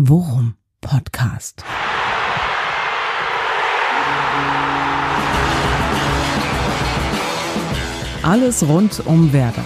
[0.00, 1.64] Worum Podcast.
[8.22, 9.64] Alles rund um Werder.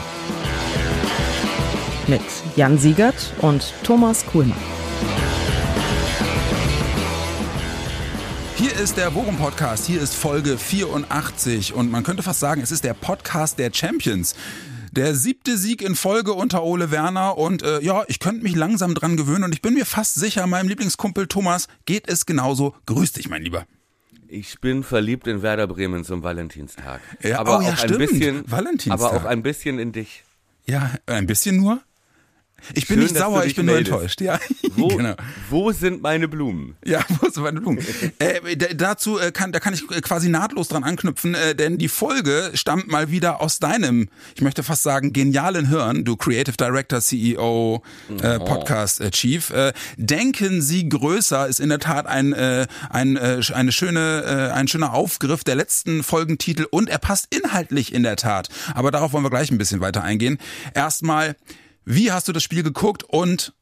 [2.06, 2.22] Mit
[2.56, 4.56] Jan Siegert und Thomas Kuhlmann.
[8.56, 12.72] Hier ist der Worum Podcast, hier ist Folge 84 und man könnte fast sagen, es
[12.72, 14.34] ist der Podcast der Champions.
[14.94, 18.94] Der siebte Sieg in Folge unter Ole Werner und äh, ja, ich könnte mich langsam
[18.94, 22.74] dran gewöhnen und ich bin mir fast sicher, meinem Lieblingskumpel Thomas geht es genauso.
[22.84, 23.64] Grüß dich, mein Lieber.
[24.28, 27.00] Ich bin verliebt in Werder Bremen zum Valentinstag.
[27.22, 27.92] Ja, aber oh, ja, auch stimmt.
[27.92, 29.00] ein bisschen, Valentinstag.
[29.00, 30.24] aber auch ein bisschen in dich.
[30.66, 31.80] Ja, ein bisschen nur.
[32.74, 33.92] Ich bin Schön, nicht sauer, ich bin nur meldest.
[33.92, 34.20] enttäuscht.
[34.20, 34.38] Ja,
[34.76, 35.14] Wo, genau.
[35.50, 36.76] wo sind meine Blumen?
[36.84, 37.84] Ja, wo ist meine Blumen?
[38.18, 42.50] äh, dazu äh, kann, da kann ich quasi nahtlos dran anknüpfen, äh, denn die Folge
[42.54, 47.82] stammt mal wieder aus deinem, ich möchte fast sagen, genialen Hirn, du Creative Director, CEO,
[48.22, 49.50] äh, Podcast äh, Chief.
[49.50, 54.52] Äh, Denken Sie größer ist in der Tat ein, äh, ein, äh, eine schöne, äh,
[54.52, 58.48] ein schöner Aufgriff der letzten Folgentitel und er passt inhaltlich in der Tat.
[58.74, 60.38] Aber darauf wollen wir gleich ein bisschen weiter eingehen.
[60.74, 61.36] Erstmal,
[61.84, 63.52] wie hast du das Spiel geguckt und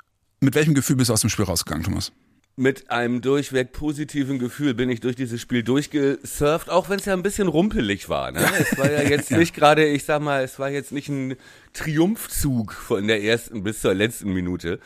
[0.40, 2.12] mit welchem Gefühl bist du aus dem Spiel rausgegangen, Thomas?
[2.56, 7.14] Mit einem durchweg positiven Gefühl bin ich durch dieses Spiel durchgesurft, auch wenn es ja
[7.14, 8.32] ein bisschen rumpelig war.
[8.32, 8.46] Ne?
[8.58, 11.36] Es war ja jetzt nicht gerade, ich sag mal, es war jetzt nicht ein
[11.72, 14.80] Triumphzug von der ersten bis zur letzten Minute.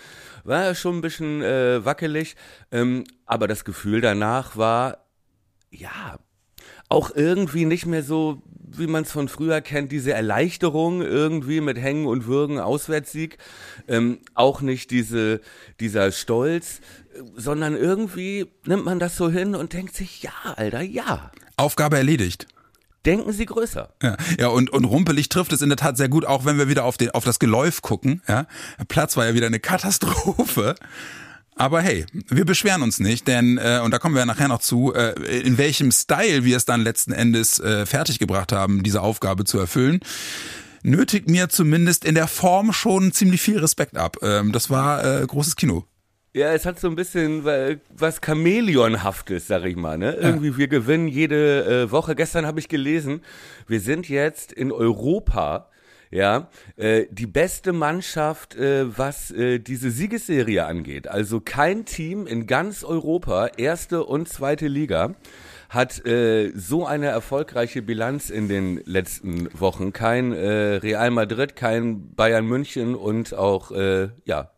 [0.45, 2.37] War ja schon ein bisschen äh, wackelig,
[2.71, 5.07] ähm, aber das Gefühl danach war,
[5.71, 6.19] ja,
[6.89, 8.43] auch irgendwie nicht mehr so,
[8.77, 13.39] wie man es von früher kennt, diese Erleichterung irgendwie mit Hängen und Würgen, Auswärtssieg,
[13.89, 15.41] ähm, auch nicht diese,
[15.81, 16.81] dieser Stolz,
[17.37, 22.49] sondern irgendwie nimmt man das so hin und denkt sich, ja, Alter, ja, Aufgabe erledigt.
[23.07, 23.95] denken Sie größer.
[24.03, 26.69] Ja, ja und, und rumpelig trifft es in der Tat sehr gut, auch wenn wir
[26.69, 28.23] wieder auf, den, auf das Geläuf gucken.
[28.29, 28.47] Ja.
[28.79, 30.75] Der Platz war ja wieder eine Katastrophe.
[31.57, 34.61] Aber hey, wir beschweren uns nicht, denn, äh, und da kommen wir ja nachher noch
[34.61, 39.45] zu, äh, in welchem Style wir es dann letzten Endes äh, fertiggebracht haben, diese Aufgabe
[39.45, 40.01] zu erfüllen,
[40.83, 44.17] nötigt mir zumindest in der Form schon ziemlich viel Respekt ab.
[44.23, 45.85] Ähm, das war äh, großes Kino.
[46.37, 49.97] Ja, es hat so ein bisschen was Chamäleonhaftes, sag ich mal.
[49.97, 50.15] Ne?
[50.15, 52.17] Irgendwie, wir gewinnen jede äh, Woche.
[52.17, 53.23] Gestern habe ich gelesen,
[53.69, 55.69] wir sind jetzt in Europa,
[56.15, 61.09] ja, äh, die beste Mannschaft, äh, was äh, diese Siegesserie angeht.
[61.09, 65.17] Also kein Team in ganz Europa, erste und zweite Liga,
[65.71, 69.93] hat äh, so eine erfolgreiche Bilanz in den letzten Wochen.
[69.93, 74.53] Kein äh, Real Madrid, kein Bayern München und auch, äh, ja,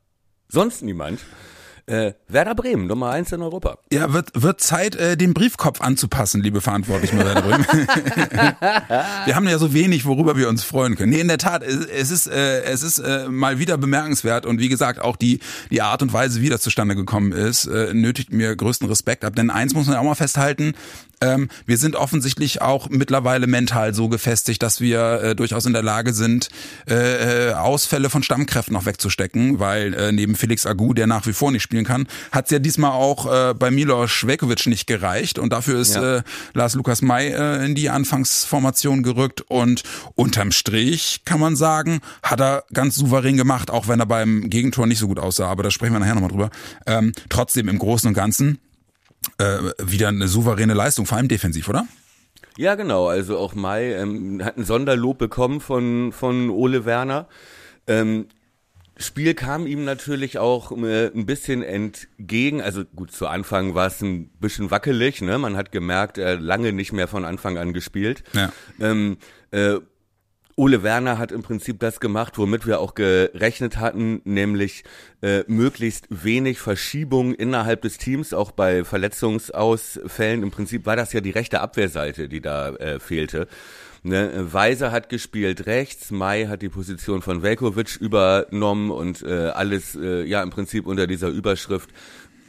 [0.49, 1.21] sonst niemand.
[1.89, 3.79] Äh, Werder Bremen, Nummer eins in Europa.
[3.93, 7.65] Ja, wird, wird Zeit, äh, den Briefkopf anzupassen, liebe Verantwortlichen bei Werder Bremen.
[9.25, 11.11] wir haben ja so wenig, worüber wir uns freuen können.
[11.11, 14.59] Nee, in der Tat, es es ist, äh, es ist äh, mal wieder bemerkenswert und
[14.59, 15.39] wie gesagt, auch die,
[15.71, 19.37] die Art und Weise, wie das zustande gekommen ist, äh, nötigt mir größten Respekt ab.
[19.37, 20.75] Denn eins muss man ja auch mal festhalten,
[21.21, 25.83] ähm, wir sind offensichtlich auch mittlerweile mental so gefestigt, dass wir äh, durchaus in der
[25.83, 26.49] Lage sind,
[26.89, 31.33] äh, äh, Ausfälle von Stammkräften noch wegzustecken, weil äh, neben Felix Agu, der nach wie
[31.33, 35.39] vor nicht spielen kann, hat es ja diesmal auch äh, bei Milos Velkovic nicht gereicht
[35.39, 36.17] und dafür ist Ja.
[36.19, 36.23] äh,
[36.55, 39.83] Lars Lukas May äh, in die Anfangsformation gerückt und
[40.15, 44.87] unterm Strich kann man sagen, hat er ganz souverän gemacht, auch wenn er beim Gegentor
[44.87, 46.51] nicht so gut aussah, aber da sprechen wir nachher nochmal drüber.
[46.87, 48.59] Ähm, trotzdem im Großen und Ganzen
[49.39, 51.87] äh, wieder eine souveräne Leistung, vor allem defensiv, oder?
[52.57, 53.09] Ja, genau.
[53.09, 57.29] Also auch Mai ähm, hat ein Sonderlob bekommen von, von Ole Werner.
[57.87, 58.27] Ähm,
[58.99, 62.63] Spiel kam ihm natürlich auch äh, ein bisschen entgegen.
[62.63, 65.21] Also gut, zu Anfang war es ein bisschen wackelig.
[65.21, 65.37] Ne?
[65.37, 68.25] Man hat gemerkt, er lange nicht mehr von Anfang an gespielt.
[68.33, 68.51] Ja.
[68.81, 69.19] Ähm,
[69.51, 69.77] äh,
[70.59, 74.85] Ole Werner hat im Prinzip das gemacht, womit wir auch gerechnet hatten, nämlich
[75.21, 80.43] äh, möglichst wenig Verschiebung innerhalb des Teams, auch bei Verletzungsausfällen.
[80.43, 83.49] Im Prinzip war das ja die rechte Abwehrseite, die da äh, fehlte.
[84.03, 84.47] Ne?
[84.51, 90.25] Weiser hat gespielt rechts, Mai hat die Position von Velkovic übernommen und äh, alles äh,
[90.25, 91.91] ja im Prinzip unter dieser Überschrift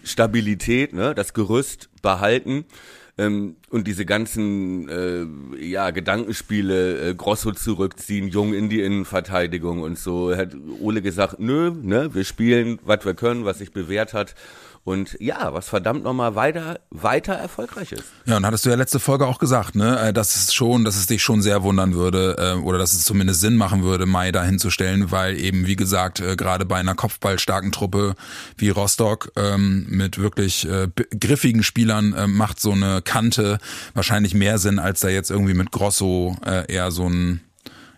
[0.06, 1.14] Stabilität, ne?
[1.14, 2.64] das Gerüst behalten.
[3.20, 9.98] Ähm, und diese ganzen äh, ja, Gedankenspiele, äh, Grosso zurückziehen, Jung in die Innenverteidigung und
[9.98, 14.36] so, hat Ole gesagt, nö, ne, wir spielen, was wir können, was sich bewährt hat.
[14.88, 18.06] Und ja, was verdammt nochmal weiter, weiter erfolgreich ist.
[18.26, 20.96] Ja, und hattest du ja letzte Folge auch gesagt, ne, äh, dass es schon, dass
[20.96, 24.32] es dich schon sehr wundern würde, äh, oder dass es zumindest Sinn machen würde, Mai
[24.32, 28.16] da hinzustellen, weil eben, wie gesagt, äh, gerade bei einer kopfballstarken Truppe
[28.56, 30.88] wie Rostock ähm, mit wirklich äh,
[31.20, 33.58] griffigen Spielern äh, macht so eine Kante
[33.94, 37.42] wahrscheinlich mehr Sinn, als da jetzt irgendwie mit Grosso äh, eher so ein,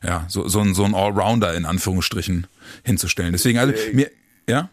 [0.01, 2.47] ja, so, so ein, so ein Allrounder in Anführungsstrichen
[2.81, 3.31] hinzustellen.
[3.31, 4.09] Deswegen, also, mir,
[4.47, 4.71] ja?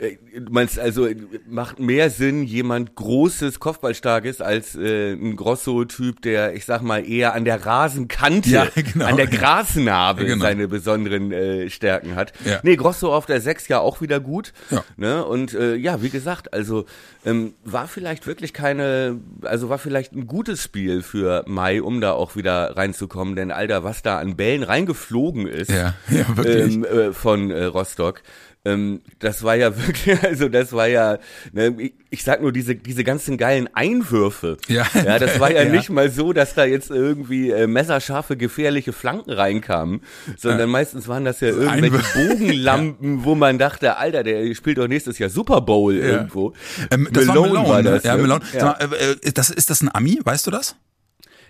[0.00, 1.08] Äh, Du meinst also,
[1.48, 7.34] macht mehr Sinn, jemand Großes, Kopfballstarkes als äh, ein Grosso-Typ, der, ich sag mal, eher
[7.34, 9.06] an der Rasenkante, Ja, genau.
[9.06, 10.42] an der Grasnarbe Genau.
[10.44, 12.32] seine besonderen äh, Stärken hat.
[12.44, 12.60] Ja.
[12.62, 14.52] Nee, Grosso auf der 6 ja auch wieder gut.
[14.70, 14.84] Ja.
[14.96, 15.24] Ne?
[15.24, 16.86] Und äh, ja, wie gesagt, also
[17.26, 22.12] ähm, war vielleicht wirklich keine, also war vielleicht ein gutes Spiel für Mai, um da
[22.12, 26.74] auch wieder reinzukommen, denn Alter, was da an Bällen reingeflogen ist Ja, ja, wirklich.
[26.76, 28.22] ähm, äh, von äh, Rostock.
[28.62, 31.18] Ähm, das war ja wirklich, also das war ja,
[31.52, 34.58] ne, ich, ich sag nur diese diese ganzen geilen Einwürfe.
[34.68, 34.86] Ja.
[34.94, 35.70] ja das war ja, Ja.
[35.70, 40.02] nicht mal so, dass da jetzt irgendwie äh, messerscharfe gefährliche Flanken reinkamen,
[40.36, 44.88] sondern meistens waren das ja irgendwelche Einwür- Bogenlampen, wo man dachte, Alter, der spielt doch
[44.88, 46.52] nächstes Jahr Super Bowl irgendwo.
[46.90, 48.04] Ähm, das war Malone, war das.
[48.04, 48.22] Ja, ne?
[48.22, 48.44] Malone.
[48.52, 48.64] Ja.
[48.64, 50.20] Mal, äh, äh, das, ist das ein Ami?
[50.22, 50.76] Weißt du das?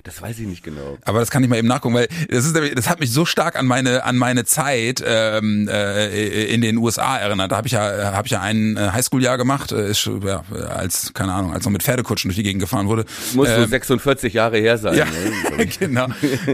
[0.04, 0.98] Das weiß ich nicht genau.
[1.04, 3.56] Aber das kann ich mal eben nachgucken, weil das ist, das hat mich so stark
[3.56, 7.52] an meine an meine Zeit ähm, äh, in den USA erinnert.
[7.52, 11.12] Da habe ich ja habe ich ja ein äh, Highschool-Jahr gemacht, äh, ist ja, als
[11.12, 13.04] keine Ahnung, als noch mit Pferdekutschen durch die Gegend gefahren wurde.
[13.34, 14.94] Muss so Ähm, 46 Jahre her sein.
[14.94, 15.66] ja, Ne?
[15.78, 16.06] genau,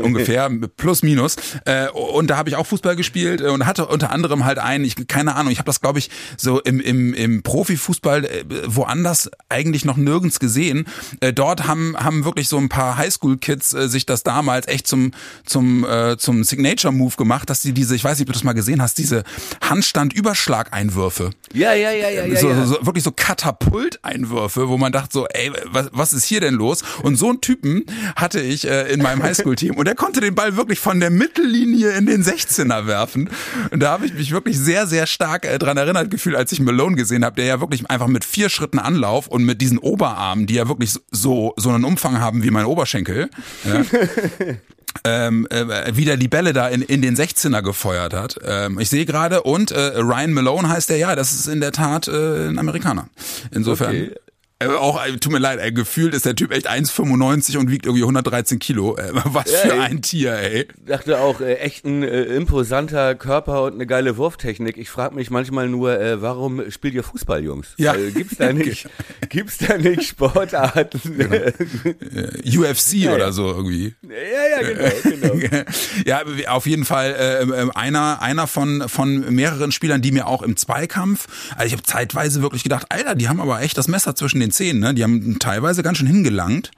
[0.03, 1.37] ungefähr plus minus.
[1.65, 4.85] Äh, und da habe ich auch Fußball gespielt äh, und hatte unter anderem halt einen,
[4.85, 9.31] ich keine Ahnung, ich habe das glaube ich so im im im Profifußball äh, woanders
[9.49, 10.87] eigentlich noch nirgends gesehen.
[11.21, 14.87] Äh, dort haben haben wirklich so ein paar Highschool Kids äh, sich das damals echt
[14.87, 15.13] zum
[15.45, 18.45] zum äh, zum Signature Move gemacht, dass die diese, ich weiß nicht, ob du das
[18.45, 19.25] mal gesehen hast, diese
[19.61, 22.41] Handstand Überschlageinwürfe Ja, ja, ja, ja, ja.
[22.41, 22.67] so, ja.
[22.67, 26.83] so wirklich so Katapulteinwürfe, wo man dachte so, ey, was, was ist hier denn los?
[27.03, 27.85] Und so einen Typen
[28.17, 31.91] hatte ich äh, in meinem Highschool-Team und der konnte den Ball wirklich von der Mittellinie
[31.91, 33.31] in den 16er werfen.
[33.71, 36.61] Und da habe ich mich wirklich sehr, sehr stark äh, dran erinnert gefühlt, als ich
[36.61, 40.47] Malone gesehen habe, der ja wirklich einfach mit vier Schritten Anlauf und mit diesen Oberarmen,
[40.47, 43.26] die ja wirklich so so einen Umfang haben wie mein Oberschenkel.
[43.65, 43.85] Ja,
[45.05, 48.39] ähm, äh, wieder die Bälle da in, in den 16er gefeuert hat.
[48.45, 51.73] Ähm, ich sehe gerade, und äh, Ryan Malone heißt der, ja, das ist in der
[51.73, 53.09] Tat äh, ein Amerikaner.
[53.51, 53.91] Insofern.
[53.91, 54.15] Okay.
[54.59, 57.85] Äh, auch, äh, tut mir leid, ey, gefühlt ist der Typ echt 1,95 und wiegt
[57.85, 58.97] irgendwie 113 Kilo.
[58.97, 60.67] Äh, was Ja, für ein Tier, ey.
[60.87, 64.79] dachte auch, äh, echt ein äh, imposanter Körper und eine geile Wurftechnik.
[64.79, 67.75] Ich frage mich manchmal nur, äh, warum spielt ihr Fußball, Jungs?
[67.77, 67.95] Ja.
[67.97, 68.89] Äh, gibt's da nicht,
[69.29, 71.01] gibt's da nicht Sportarten?
[71.27, 73.95] Äh, UFC oder so irgendwie.
[74.03, 75.65] ja, ja, genau, genau.
[76.07, 80.43] ja, auf jeden Fall äh, äh, einer einer von von mehreren Spielern, die mir auch
[80.43, 81.27] im Zweikampf,
[81.57, 84.46] also ich habe zeitweise wirklich gedacht, Alter, die haben aber echt das Messer zwischen den
[84.51, 84.95] Zähnen, ne?
[84.95, 86.71] Die haben teilweise ganz schön hingelangt.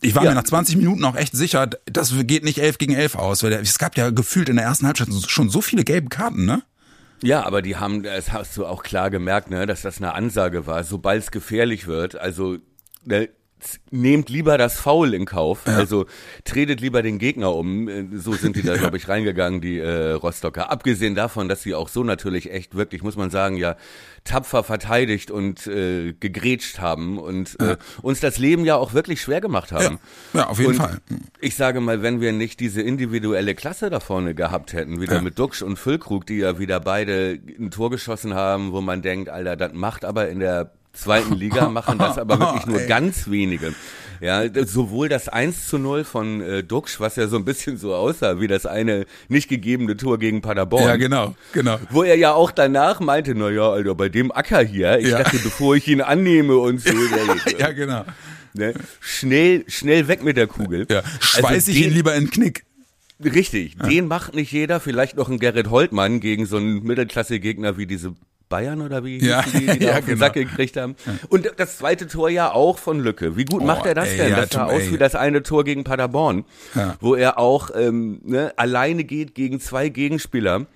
[0.00, 0.30] Ich war Ja.
[0.30, 3.52] mir nach 20 Minuten auch echt sicher, das geht nicht 11 gegen 11 aus, weil
[3.52, 6.62] es gab ja gefühlt in der ersten Halbzeit schon so viele gelbe Karten, ne?
[7.22, 10.66] Ja, aber die haben, das hast du auch klar gemerkt, ne, dass das eine Ansage
[10.66, 10.82] war.
[10.84, 12.56] Sobald es gefährlich wird, also
[13.04, 13.28] ne,
[13.90, 16.06] nehmt lieber das Foul in Kauf, also
[16.44, 17.88] tretet lieber den Gegner um.
[17.88, 20.70] Äh, So sind die da, glaube ich, reingegangen, die äh, Rostocker.
[20.70, 23.76] Abgesehen davon, dass sie auch so natürlich echt wirklich, muss man sagen, ja
[24.24, 29.40] tapfer verteidigt und äh, gegrätscht haben und äh, uns das Leben ja auch wirklich schwer
[29.40, 29.98] gemacht haben.
[30.34, 30.98] Ja, ja, auf jeden und Fall.
[31.40, 35.22] Ich sage mal, wenn wir nicht diese individuelle Klasse da vorne gehabt hätten, wieder Ja.
[35.22, 39.30] mit Duxch und Füllkrug, die ja wieder beide ein Tor geschossen haben, wo man denkt,
[39.30, 43.74] Alter, das macht aber in der zweiten Liga, machen das aber wirklich nur ganz wenige.
[44.20, 47.94] Ja, sowohl das 1 zu 0 von äh, Duxch, was ja so ein bisschen so
[47.94, 50.84] aussah wie das eine nicht gegebene Tor gegen Paderborn.
[50.84, 51.78] Ja, genau, genau.
[51.88, 55.22] Wo er ja auch danach meinte, na ja, Alter, bei dem Acker hier, ich Ja.
[55.22, 56.92] dachte, bevor ich ihn annehme und so,
[57.58, 58.04] Ja, genau.
[58.52, 60.86] ne, schnell, schnell weg mit der Kugel.
[60.90, 62.64] Ja, schweiß Also ich ihn den- lieber in den Knick.
[63.24, 64.80] Richtig, den macht nicht jeder.
[64.80, 68.14] Vielleicht noch ein Gerrit Holtmann gegen so einen Mittelklasse-Gegner wie diese
[68.50, 70.18] Bayern oder wie Ja, die, die da ja, auf den genau.
[70.18, 70.94] Sack gekriegt haben.
[71.30, 73.38] Und das zweite Tor ja auch von Lücke.
[73.38, 74.30] Wie gut Oh, macht er das ey, denn?
[74.30, 74.92] ja, das sah aus ey.
[74.92, 76.96] wie das eine Tor gegen Paderborn, Ja.
[77.00, 80.66] wo er auch ähm, ne, alleine geht gegen zwei Gegenspieler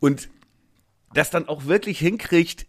[0.00, 0.28] und
[1.14, 2.66] das dann auch wirklich hinkriegt,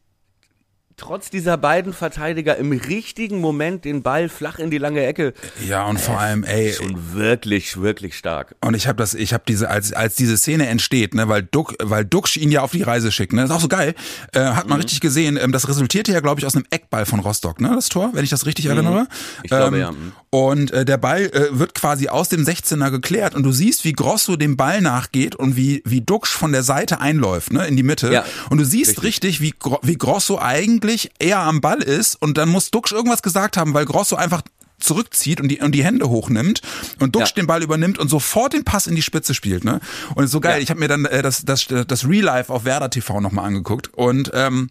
[0.98, 5.34] trotz dieser beiden Verteidiger im richtigen Moment den Ball flach in die lange Ecke.
[5.68, 8.56] Ja, und vor allem, ey, Schon wirklich, wirklich stark.
[8.62, 11.76] Und ich habe das, ich habe diese, als als diese Szene entsteht, ne, weil Duck,
[11.82, 13.96] weil Duxch ihn ja auf die Reise schickt, ne, das ist auch so geil,
[14.34, 14.70] äh, hat Mhm.
[14.70, 15.38] man richtig gesehen.
[15.42, 18.24] Ähm, das resultierte ja, glaube ich, aus einem Eckball von Rostock, ne, das Tor, wenn
[18.24, 19.02] ich das richtig erinnere.
[19.02, 19.08] Mhm.
[19.44, 19.92] Ich glaube, ähm, ja.
[19.92, 20.12] Mhm.
[20.30, 23.94] Und äh, der Ball äh, wird quasi aus dem 16er geklärt und du siehst, wie
[23.94, 27.84] Grosso dem Ball nachgeht und wie wie Duxch von der Seite einläuft, ne, in die
[27.84, 28.12] Mitte.
[28.12, 30.83] Ja, und du siehst richtig, wie Gro wie Grosso eigentlich
[31.20, 34.42] eher am Ball ist und dann muss Duxch irgendwas gesagt haben, weil Grosso einfach
[34.80, 36.62] zurückzieht und die, und die Hände hochnimmt
[37.00, 37.36] und Duxch Ja.
[37.36, 39.64] den Ball übernimmt und sofort den Pass in die Spitze spielt.
[39.64, 39.80] Ne?
[40.16, 40.58] Und ist so geil.
[40.58, 40.64] Ja.
[40.64, 43.94] Ich habe mir dann äh, das, das, das Real Life auf Werder TV nochmal angeguckt
[43.94, 44.70] und ähm,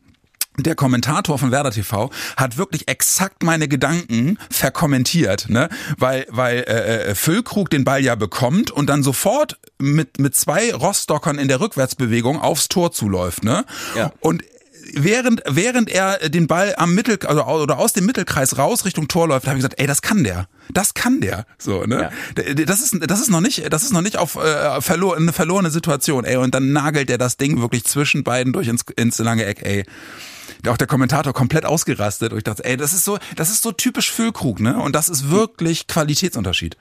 [0.59, 5.71] der Kommentator von Werder TV hat wirklich exakt meine Gedanken verkommentiert, ne?
[5.97, 10.75] Weil weil äh, äh, Füllkrug den Ball ja bekommt und dann sofort mit mit zwei
[10.75, 13.64] Rostockern in der Rückwärtsbewegung aufs Tor zuläuft, ne?
[13.97, 14.12] Ja.
[14.21, 14.42] Und
[14.92, 19.28] während, während er den Ball am Mittel, also, oder aus dem Mittelkreis raus Richtung Tor
[19.28, 20.49] läuft, habe ich gesagt, ey, das kann der.
[20.70, 21.46] Das kann der.
[21.58, 22.11] So, ne?
[22.37, 22.54] Ja.
[22.64, 25.70] Das ist, das ist noch nicht, das ist noch nicht auf äh, verlor, eine verlorene
[25.70, 26.37] Situation, ey.
[26.37, 29.84] Und dann nagelt er das Ding wirklich zwischen beiden durch ins, ins lange Eck, ey
[30.68, 32.32] auch der Kommentator komplett ausgerastet.
[32.32, 34.80] Und ich dachte, ey, das ist so, das ist so typisch Füllkrug, ne?
[34.80, 36.76] Und das ist wirklich Qualitätsunterschied.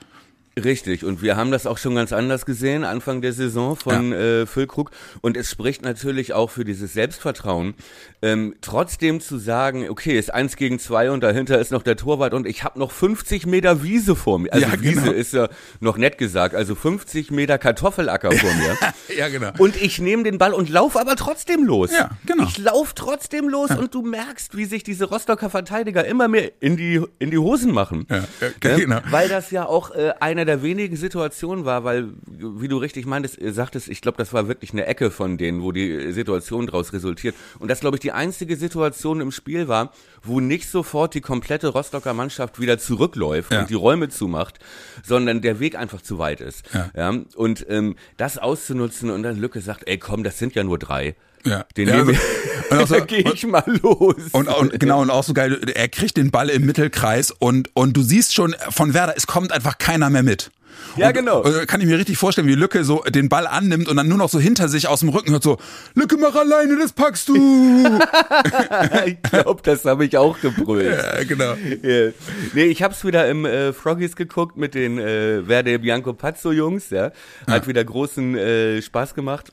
[0.56, 4.18] Richtig, und wir haben das auch schon ganz anders gesehen, Anfang der Saison von ja.
[4.18, 4.90] äh, Füllkrug.
[5.22, 7.74] Und es spricht natürlich auch für dieses Selbstvertrauen,
[8.20, 12.34] ähm, trotzdem zu sagen, okay, ist eins gegen zwei und dahinter ist noch der Torwart
[12.34, 14.52] und ich habe noch 50 Meter Wiese vor mir.
[14.52, 15.12] Also ja, Wiese genau.
[15.12, 15.48] ist ja
[15.80, 18.76] noch nett gesagt, also 50 Meter Kartoffelacker vor mir.
[19.16, 19.52] ja, genau.
[19.56, 21.90] Und ich nehme den Ball und lauf aber trotzdem los.
[21.92, 22.44] Ja, genau.
[22.44, 23.76] Ich lauf trotzdem los ja.
[23.76, 27.72] und du merkst, wie sich diese Rostocker Verteidiger immer mehr in die, in die Hosen
[27.72, 28.06] machen.
[28.10, 28.24] Ja,
[28.62, 29.00] ja genau.
[29.08, 33.06] Weil das ja auch äh, eine einer der wenigen Situationen war, weil, wie du richtig
[33.06, 36.66] meintest, äh, sagtest, ich glaube, das war wirklich eine Ecke von denen, wo die Situation
[36.66, 37.34] daraus resultiert.
[37.58, 41.68] Und das, glaube ich, die einzige Situation im Spiel war, wo nicht sofort die komplette
[41.68, 43.60] Rostocker Mannschaft wieder zurückläuft ja.
[43.60, 44.58] und die Räume zumacht,
[45.04, 46.64] sondern der Weg einfach zu weit ist.
[46.74, 46.90] Ja.
[46.94, 47.20] ja?
[47.36, 51.14] Und ähm, das auszunutzen und dann Lücke sagt, ey komm, das sind ja nur drei.
[51.44, 51.64] Ja.
[51.76, 54.16] Den ja, also, so, da gehe ich mal los.
[54.32, 57.96] Und, und, genau, und auch so geil, er kriegt den Ball im Mittelkreis und, und
[57.96, 60.50] du siehst schon von Werder, es kommt einfach keiner mehr mit.
[60.96, 61.42] Ja, und, genau.
[61.42, 64.18] Und, kann ich mir richtig vorstellen, wie Lücke so den Ball annimmt und dann nur
[64.18, 65.58] noch so hinter sich aus dem Rücken hört so,
[65.94, 67.36] Lücke, mach alleine, das packst du.
[69.06, 70.96] ich glaube, das habe ich auch gebrüllt.
[70.96, 71.54] Ja, genau.
[71.82, 72.10] Ja.
[72.54, 76.52] Nee, ich habe es wieder im äh, Froggies geguckt mit den äh, Verde Bianco Pazzo
[76.52, 77.12] Jungs, ja.
[77.46, 77.66] Hat ja.
[77.66, 79.50] wieder großen äh, Spaß gemacht.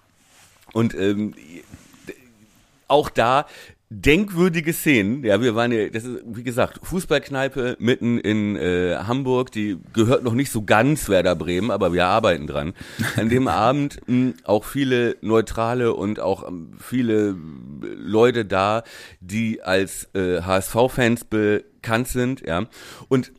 [0.73, 1.33] Und ähm,
[2.89, 3.45] auch da
[3.91, 5.23] denkwürdige Szenen.
[5.23, 10.23] Ja, wir waren ja, das ist, wie gesagt, Fußballkneipe mitten in äh, Hamburg, die gehört
[10.23, 12.73] noch nicht so ganz Werder Bremen, aber wir arbeiten dran.
[13.15, 17.35] An dem Abend mh, auch viele Neutrale und auch ähm, viele
[17.81, 18.83] Leute da,
[19.21, 22.67] die als äh, HSV-Fans bekannt sind, ja.
[23.07, 23.31] Und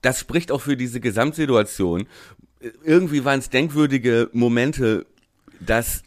[0.00, 2.06] das spricht auch für diese Gesamtsituation.
[2.84, 5.06] Irgendwie waren es denkwürdige Momente,
[5.58, 6.04] dass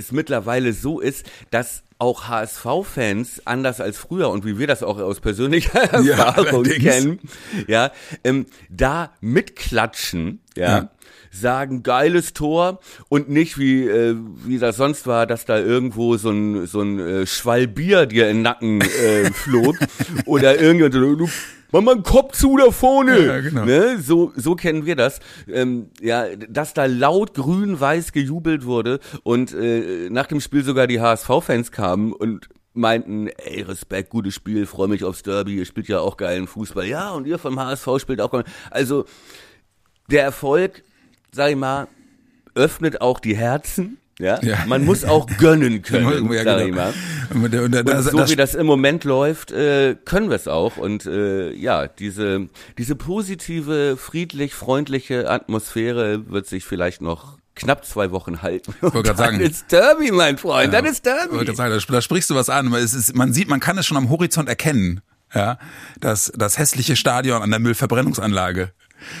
[0.00, 4.98] es mittlerweile so ist, dass auch HSV-Fans, anders als früher und wie wir das auch
[4.98, 7.20] aus persönlicher Erfahrung ja, kennen,
[7.66, 7.92] ja,
[8.24, 10.90] ähm, da mitklatschen, ja, ja,
[11.30, 16.30] sagen geiles Tor und nicht wie äh, wie das sonst war, dass da irgendwo so
[16.30, 19.76] ein so ein äh, Schwall Bier dir in den Nacken äh, flog
[20.24, 20.94] oder irgendjemand
[21.72, 23.26] mach mal einen Kopf zu da vorne.
[23.26, 23.64] Ja, genau.
[23.64, 23.98] ne?
[24.00, 25.20] so, so kennen wir das.
[25.48, 31.00] Ähm, ja, dass da laut grün-weiß gejubelt wurde und äh, nach dem Spiel sogar die
[31.00, 36.00] HSV-Fans kamen und meinten, ey, Respekt, gutes Spiel, freue mich aufs Derby, ihr spielt ja
[36.00, 36.86] auch geilen Fußball.
[36.86, 38.44] Ja, und ihr vom HSV spielt auch geil.
[38.70, 39.04] Also,
[40.10, 40.82] der Erfolg,
[41.32, 41.88] sag ich mal,
[42.54, 44.40] öffnet auch die Herzen ja?
[44.42, 44.58] ja?
[44.66, 46.66] Man muss auch gönnen können, ja, sag genau.
[46.66, 46.94] ich mal.
[47.32, 50.48] Und, und, und, und so das, wie das im Moment läuft, äh, können wir es
[50.48, 50.76] auch.
[50.76, 52.48] Und äh, ja, diese,
[52.78, 58.74] diese positive, friedlich, freundliche Atmosphäre wird sich vielleicht noch knapp zwei Wochen halten.
[58.76, 61.42] Ich wollte gerade sagen, ist Derby, mein Freund, ja, dann ist Derby.
[61.42, 62.72] Ich sagen, da, sprichst du was an.
[62.74, 65.00] Es ist, man sieht, man kann es schon am Horizont erkennen.
[65.34, 65.58] Ja,
[66.00, 68.72] das, das hässliche Stadion an der Müllverbrennungsanlage.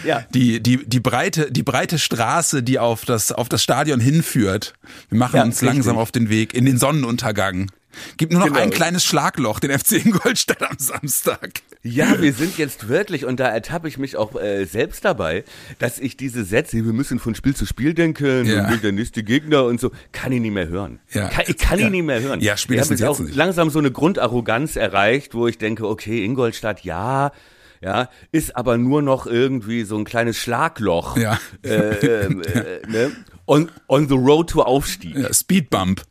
[0.04, 0.24] Ja.
[0.34, 4.74] Die, die, die breite, die breite Straße, die auf das, auf das Stadion hinführt.
[5.08, 5.68] Wir machen ja, uns richtig.
[5.68, 7.70] langsam auf den Weg in den Sonnenuntergang.
[8.16, 8.60] Gibt nur noch genau.
[8.60, 11.62] ein kleines Schlagloch, den FC Ingolstadt am Samstag.
[11.82, 15.44] Ja, wir sind jetzt wirklich, und da ertappe ich mich auch äh, selbst dabei,
[15.78, 18.68] dass ich diese Sätze, wir müssen von Spiel zu Spiel denken ja.
[18.68, 21.00] und der nächste Gegner und so, kann ich nicht mehr hören.
[21.12, 21.28] Ja.
[21.28, 21.86] Kann, ich kann ja.
[21.86, 22.40] ich nicht mehr hören.
[22.40, 26.24] Ja, spätestens ich habe jetzt auch langsam so eine Grundarroganz erreicht, wo ich denke, okay,
[26.24, 27.32] Ingolstadt, ja,
[27.80, 31.16] ja, ist aber nur noch irgendwie so ein kleines Schlagloch.
[31.16, 31.38] Ja.
[31.64, 33.12] Äh, äh, äh, ne?
[33.46, 35.16] on, on the road to Aufstieg.
[35.16, 36.02] Ja, Speedbump.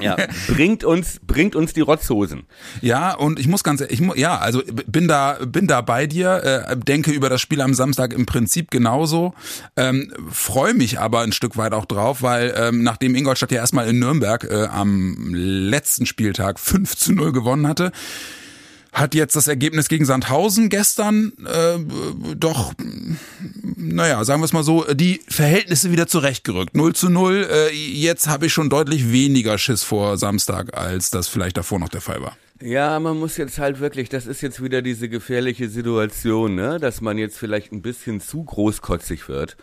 [0.00, 0.16] ja,
[0.48, 2.44] bringt uns, bringt uns die Rotzhosen.
[2.80, 6.66] Ja, und ich muss ganz, ich mu ja, also bin da, bin da bei dir,
[6.68, 9.34] äh, denke über das Spiel am Samstag im Prinzip genauso,
[9.76, 13.88] ähm, freue mich aber ein Stück weit auch drauf, weil ähm, nachdem Ingolstadt ja erstmal
[13.88, 17.92] in Nürnberg äh, am letzten Spieltag 5 zu 0 gewonnen hatte,
[18.92, 21.78] hat jetzt das Ergebnis gegen Sandhausen gestern äh,
[22.36, 22.74] doch,
[23.76, 26.76] naja, sagen wir es mal so, die Verhältnisse wieder zurechtgerückt.
[26.76, 31.28] 0 zu 0, äh, jetzt habe ich schon deutlich weniger Schiss vor Samstag, als das
[31.28, 32.36] vielleicht davor noch der Fall war.
[32.60, 37.00] Ja, man muss jetzt halt wirklich, das ist jetzt wieder diese gefährliche Situation, ne, dass
[37.00, 39.56] man jetzt vielleicht ein bisschen zu großkotzig wird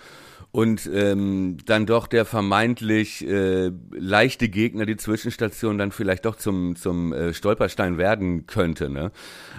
[0.52, 6.76] und ähm, dann doch der vermeintlich äh, leichte Gegner, die Zwischenstation, dann vielleicht doch zum,
[6.76, 8.90] zum äh, Stolperstein werden könnte.
[8.90, 9.12] Ne?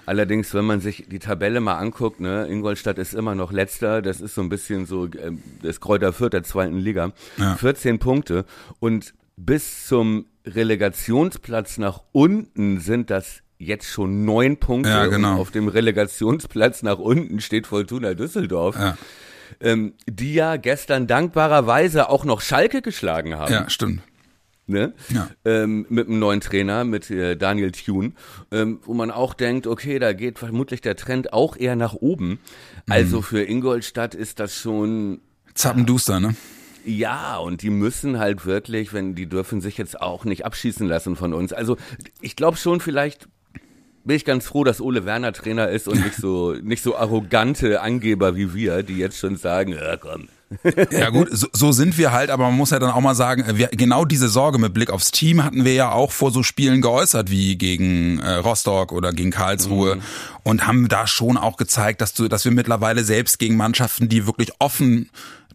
[0.07, 4.21] Allerdings, wenn man sich die Tabelle mal anguckt, ne, Ingolstadt ist immer noch letzter, das
[4.21, 5.33] ist so ein bisschen so äh,
[5.63, 7.13] das Kräuter Fürth der zweiten Liga.
[7.37, 7.55] Ja.
[7.55, 8.45] 14 Punkte
[8.81, 14.91] und bis zum Relegationsplatz nach unten sind das jetzt schon neun Punkte.
[14.91, 15.37] Ja, genau.
[15.37, 18.77] Auf dem Relegationsplatz nach unten steht Fortuna Düsseldorf.
[18.77, 18.97] Ja.
[19.61, 23.53] Ähm, die ja gestern dankbarerweise auch noch Schalke geschlagen haben.
[23.53, 24.03] Ja, stimmt.
[24.67, 24.93] Ne?
[25.09, 25.29] Ja.
[25.45, 28.13] Ähm, mit einem neuen Trainer, mit äh, Daniel Thune,
[28.53, 32.29] ähm, wo man auch denkt, okay, da geht vermutlich der Trend auch eher nach oben.
[32.29, 32.39] Mhm.
[32.89, 35.21] Also für Ingolstadt ist das schon
[35.55, 36.37] Zappenduster, ne?
[36.85, 41.17] ja, und die müssen halt wirklich, wenn die dürfen sich jetzt auch nicht abschießen lassen
[41.17, 41.53] von uns.
[41.53, 41.77] Also
[42.21, 43.29] ich glaube schon, vielleicht
[44.05, 47.81] bin ich ganz froh, dass Ole Werner Trainer ist und nicht so nicht so arrogante
[47.81, 50.29] Angeber wie wir, die jetzt schon sagen, ja komm.
[50.91, 53.45] Ja gut, so, so sind wir halt, aber man muss ja dann auch mal sagen,
[53.57, 56.81] wir, genau diese Sorge mit Blick aufs Team hatten wir ja auch vor so Spielen
[56.81, 60.01] geäußert wie gegen äh, Rostock oder gegen Karlsruhe Mhm.
[60.43, 64.27] und haben da schon auch gezeigt, dass du, dass wir mittlerweile selbst gegen Mannschaften, die
[64.27, 65.11] wirklich offen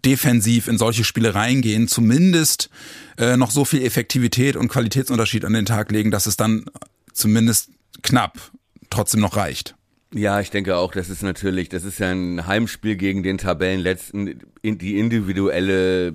[0.05, 2.69] defensiv in solche Spiele reingehen, zumindest
[3.17, 6.65] äh, noch so viel Effektivität und Qualitätsunterschied an den Tag legen, dass es dann
[7.11, 7.69] zumindest
[8.01, 8.51] knapp
[8.89, 9.74] trotzdem noch reicht.
[10.17, 14.39] Ja, ich denke auch, das ist natürlich, das ist ja ein Heimspiel gegen den Tabellenletzten.
[14.63, 16.13] Die individuelle äh,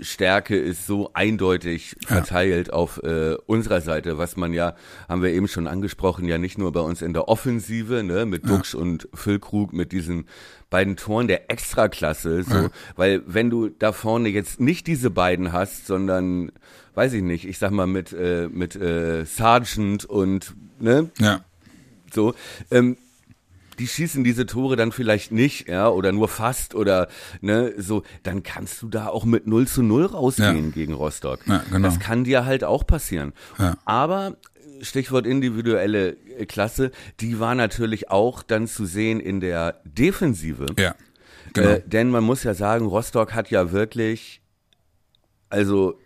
[0.00, 4.74] Stärke ist so eindeutig verteilt auf äh, unserer Seite, was man ja,
[5.06, 8.48] haben wir eben schon angesprochen, ja nicht nur bei uns in der Offensive, ne, mit
[8.48, 10.24] Duxch und Füllkrug, mit diesen
[10.70, 15.86] beiden Toren der Extraklasse, so, weil wenn du da vorne jetzt nicht diese beiden hast,
[15.86, 16.52] sondern,
[16.94, 21.44] weiß ich nicht, ich sag mal mit, äh, mit äh, Sargent und, ne, Ja.
[22.14, 22.32] so,
[22.70, 22.96] ähm,
[23.78, 27.08] die schießen diese Tore dann vielleicht nicht, ja, oder nur fast oder
[27.40, 30.72] ne, so, dann kannst du da auch mit 0 zu 0 rausgehen Ja.
[30.72, 31.40] gegen Rostock.
[31.46, 31.86] Ja, genau.
[31.88, 33.32] Das kann dir halt auch passieren.
[33.58, 33.76] Ja.
[33.84, 34.36] Aber
[34.82, 36.90] Stichwort individuelle äh, Klasse,
[37.20, 40.66] die war natürlich auch dann zu sehen in der Defensive.
[40.78, 40.94] Ja.
[41.52, 41.68] Genau.
[41.68, 44.42] Äh, denn man muss ja sagen, Rostock hat ja wirklich,
[45.48, 45.98] also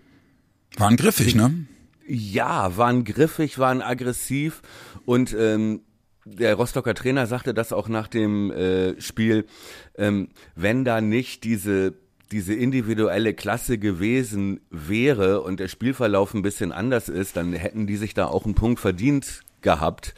[0.77, 1.67] Waren griffig, ne?
[2.07, 4.63] ja, waren griffig, waren aggressiv
[5.05, 5.83] und ähm,
[6.25, 9.47] der Rostocker Trainer sagte das auch nach dem äh, Spiel,
[9.97, 11.95] ähm, wenn da nicht diese
[12.33, 17.97] diese individuelle Klasse gewesen wäre und der Spielverlauf ein bisschen anders ist, dann hätten die
[17.97, 20.15] sich da auch einen Punkt verdient gehabt,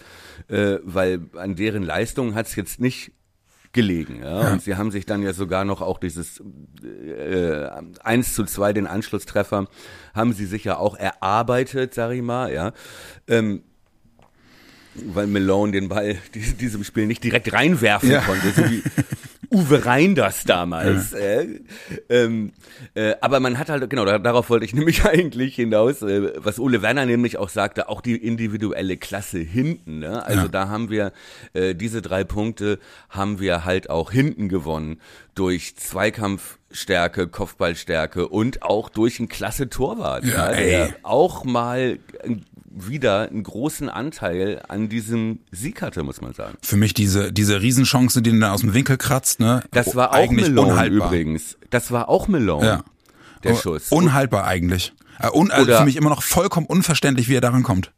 [0.49, 3.13] äh, weil an deren Leistung hat's jetzt nicht
[3.73, 4.21] gelegen.
[4.23, 4.53] Ja?
[4.53, 6.43] Und sie haben sich dann ja sogar noch auch dieses
[6.83, 7.67] äh,
[8.03, 9.67] 1 zu 2, den Anschlusstreffer,
[10.15, 12.73] haben sie sich ja auch erarbeitet, sag ich mal, ja.
[13.27, 13.63] Ähm,
[14.95, 18.21] weil Malone den Ball dies- diesem Spiel nicht direkt reinwerfen Ja.
[18.21, 18.83] konnte, so wie
[19.55, 21.13] Uwe Reinders damals.
[21.13, 21.61] Äh,
[22.09, 22.53] ähm,
[22.95, 26.59] äh, aber man hat halt, genau, da, darauf wollte ich nämlich eigentlich hinaus, äh, was
[26.59, 29.99] Ole Werner nämlich auch sagte, auch die individuelle Klasse hinten.
[29.99, 30.25] Ne?
[30.25, 30.49] Also Ja.
[30.49, 31.13] da haben wir
[31.53, 32.79] äh, diese drei Punkte
[33.11, 35.01] haben wir halt auch hinten gewonnen
[35.35, 40.95] durch Zweikampfstärke, Kopfballstärke und auch durch einen klasse Torwart, Ja, ja, der ey.
[41.03, 42.37] auch mal äh,
[42.75, 46.57] wieder einen großen Anteil an diesem Sieg hatte, muss man sagen.
[46.63, 49.63] Für mich diese, diese Riesenchance, die ihn dann aus dem Winkel kratzt, ne?
[49.73, 51.09] Das war auch eigentlich Malone unhaltbar.
[51.09, 51.57] übrigens.
[51.71, 52.85] Das war auch Malone, Ja.
[53.45, 53.91] der Schuss.
[53.91, 54.93] Unhaltbar eigentlich.
[55.21, 57.93] Äh, un, also Oder- für mich immer noch vollkommen unverständlich, wie er daran kommt.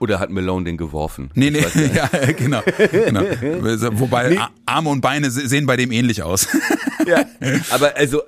[0.00, 1.30] Oder hat Malone den geworfen?
[1.34, 1.58] Nee, nee,
[1.94, 2.62] ja, genau.
[2.92, 3.20] genau.
[3.98, 6.46] Wobei A- Arme und Beine se- sehen bei dem ähnlich aus.
[7.06, 7.24] Ja,
[7.70, 8.22] aber also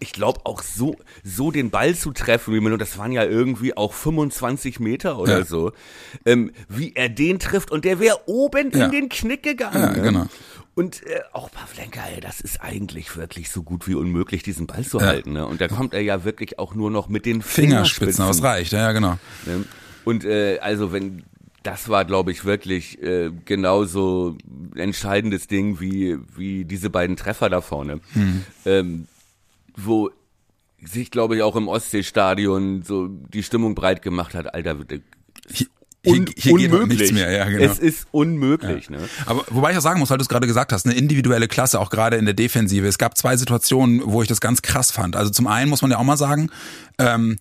[0.00, 3.76] ich glaube auch so so den Ball zu treffen, wie Malone, das waren ja irgendwie
[3.76, 5.44] auch 25 Meter oder Ja.
[5.44, 5.72] so,
[6.24, 8.86] ähm, wie er den trifft und der wäre oben Ja.
[8.86, 9.80] in den Knick gegangen.
[9.82, 10.02] Ja, ne?
[10.02, 10.26] genau.
[10.74, 14.84] Und äh, auch Pavlenka, ey, das ist eigentlich wirklich so gut wie unmöglich, diesen Ball
[14.84, 15.32] zu halten.
[15.32, 15.44] Ne?
[15.44, 18.44] Und da kommt er ja wirklich auch nur noch mit den Fingerspitzen aus Fingerspitzen.
[18.46, 19.18] reicht, ja, ja, genau.
[19.46, 19.64] Ne?
[20.04, 21.24] Und äh, also wenn
[21.64, 24.38] das war, glaube ich, wirklich äh, genauso
[24.76, 27.98] entscheidendes Ding wie wie diese beiden Treffer da vorne,
[28.64, 29.08] ähm,
[29.84, 30.10] wo
[30.82, 34.54] sich, glaube ich, auch im Ostseestadion so die Stimmung breit gemacht hat.
[34.54, 34.76] Alter,
[35.50, 35.66] Hier,
[36.04, 36.24] hier, hier
[36.56, 36.98] geht unmöglich.
[37.00, 37.64] nichts mehr, ja, genau.
[37.64, 38.88] Es ist unmöglich.
[38.88, 38.98] Ne?
[39.26, 41.80] Aber wobei ich auch sagen muss, weil du es gerade gesagt hast, eine individuelle Klasse,
[41.80, 42.86] auch gerade in der Defensive.
[42.86, 45.16] Es gab zwei Situationen, wo ich das ganz krass fand.
[45.16, 46.50] Also zum einen muss man ja auch mal sagen,
[46.98, 47.38] ähm,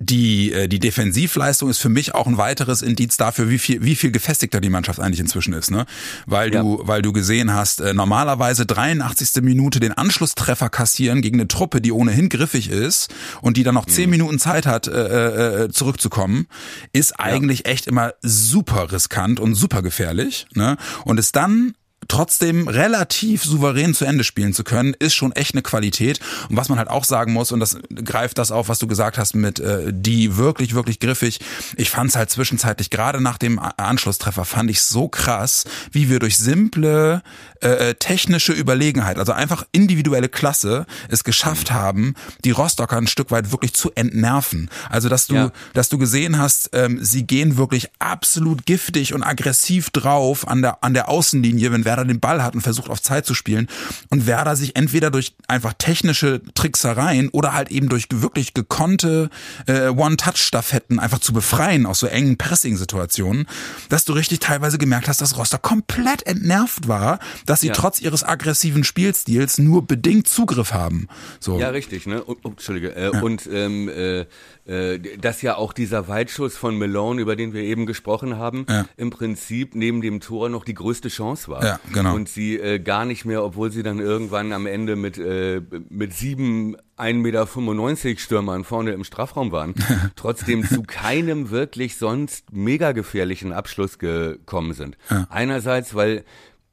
[0.00, 3.96] die, äh, die Defensivleistung ist für mich auch ein weiteres Indiz dafür, wie viel, wie
[3.96, 5.86] viel gefestigter die Mannschaft eigentlich inzwischen ist, ne?
[6.24, 9.42] Weil du, weil du gesehen hast, äh, normalerweise 83.
[9.42, 13.86] Minute den Anschlusstreffer kassieren gegen eine Truppe, die ohnehin griffig ist und die dann noch
[13.86, 16.46] 10 Minuten Zeit hat, äh, äh, zurückzukommen,
[16.92, 20.76] ist eigentlich echt immer super riskant und super gefährlich, ne?
[21.04, 21.74] Und es dann
[22.08, 26.20] trotzdem relativ souverän zu Ende spielen zu können, ist schon echt eine Qualität.
[26.48, 29.18] Und was man halt auch sagen muss, und das greift das auf, was du gesagt
[29.18, 31.40] hast mit äh, die wirklich, wirklich griffig.
[31.76, 36.18] Ich fand es halt zwischenzeitlich, gerade nach dem Anschlusstreffer, fand ich so krass, wie wir
[36.18, 37.22] durch simple
[37.60, 43.30] äh, äh, technische Überlegenheit, also einfach individuelle Klasse, es geschafft haben, die Rostocker ein Stück
[43.30, 44.70] weit wirklich zu entnerven.
[44.88, 45.52] Also dass du, ja.
[45.74, 50.82] dass du gesehen hast, ähm, sie gehen wirklich absolut giftig und aggressiv drauf an der
[50.84, 53.68] an der Außenlinie, wenn Werder den Ball hat und versucht auf Zeit zu spielen
[54.10, 59.30] und Werder sich entweder durch einfach technische Tricksereien oder halt eben durch wirklich gekonnte
[59.66, 63.46] äh, One-Touch-Staffetten einfach zu befreien aus so engen Pressing-Situationen,
[63.88, 67.72] dass du richtig teilweise gemerkt hast, dass Rostock komplett entnervt war, dass sie ja.
[67.74, 71.08] trotz ihres aggressiven Spielstils nur bedingt Zugriff haben.
[71.40, 71.58] So.
[71.58, 72.22] Ja, richtig, ne?
[72.26, 72.94] Oh, oh, Entschuldige.
[72.94, 73.22] Äh, ja.
[73.22, 74.26] Und ähm, äh,
[74.68, 78.84] äh, dass ja auch dieser Weitschuss von Malone, über den wir eben gesprochen haben, ja.
[78.96, 81.64] im Prinzip neben dem Tor noch die größte Chance war.
[81.64, 82.14] Ja, genau.
[82.14, 86.12] Und sie äh, gar nicht mehr, obwohl sie dann irgendwann am Ende mit, äh, mit
[86.12, 89.74] sieben 1,95 Meter Stürmern vorne im Strafraum waren,
[90.16, 94.96] trotzdem zu keinem wirklich sonst mega gefährlichen Abschluss gekommen sind.
[95.10, 95.26] Ja.
[95.30, 96.24] Einerseits, weil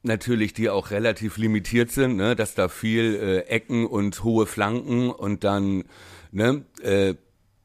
[0.04, 5.10] natürlich die auch relativ limitiert sind, ne, dass da viel äh, Ecken und hohe Flanken
[5.10, 5.84] und dann
[6.32, 7.16] ne, äh,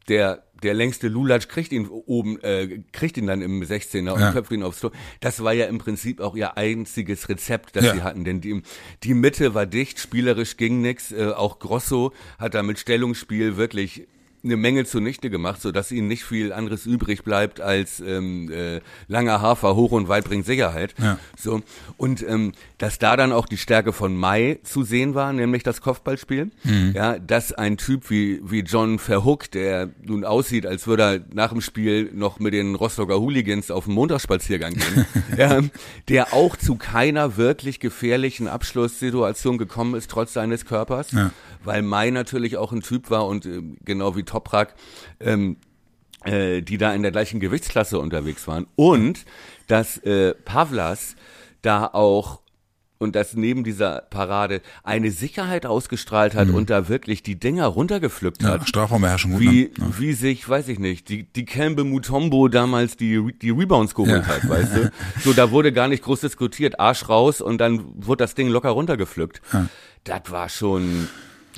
[0.08, 4.32] der der längste Lulatsch kriegt ihn oben, äh, kriegt ihn dann im 16er und ja.
[4.32, 4.92] köpft ihn aufs Tor.
[5.20, 7.94] Das war ja im Prinzip auch ihr einziges Rezept, das ja.
[7.94, 8.62] sie hatten, denn die,
[9.02, 11.12] die Mitte war dicht, spielerisch ging nix.
[11.12, 14.06] Äh, auch Grosso hat da mit Stellungsspiel wirklich
[14.42, 18.80] eine Menge zunichte gemacht, so dass ihnen nicht viel anderes übrig bleibt als ähm, äh,
[19.08, 20.94] langer Hafer hoch und weit bringt Sicherheit.
[20.98, 21.18] Ja.
[21.36, 21.62] So
[21.96, 25.80] und ähm, dass da dann auch die Stärke von Mai zu sehen war, nämlich das
[25.80, 26.50] Kopfballspiel.
[26.64, 26.92] Mhm.
[26.94, 31.50] Ja, dass ein Typ wie wie John Verhook, der nun aussieht, als würde er nach
[31.50, 35.60] dem Spiel noch mit den Rostocker Hooligans auf den Montagsspaziergang gehen, ja,
[36.08, 41.30] der auch zu keiner wirklich gefährlichen Abschlusssituation gekommen ist trotz seines Körpers, ja.
[41.64, 44.74] weil Mai natürlich auch ein Typ war und äh, genau wie Toprak,
[45.20, 45.56] ähm,
[46.24, 48.66] äh, die da in der gleichen Gewichtsklasse unterwegs waren.
[48.76, 49.24] Und
[49.66, 51.16] dass äh, Pavlas
[51.62, 52.40] da auch
[53.00, 56.54] und das neben dieser Parade eine Sicherheit ausgestrahlt hat mhm.
[56.54, 58.60] und da wirklich die Dinger runtergepflückt hat.
[58.60, 59.40] Ja, Strafraumbeherrschung gut.
[59.40, 59.94] Wie, ne?
[59.98, 64.26] wie sich, weiß ich nicht, die, die Kembe Mutombo damals die, die Rebounds geholt ja.
[64.26, 64.92] hat, weißt du?
[65.20, 68.70] So, da wurde gar nicht groß diskutiert, Arsch raus und dann wurde das Ding locker
[68.70, 69.40] runtergepflückt.
[69.52, 69.68] Ja.
[70.04, 71.08] Das war schon,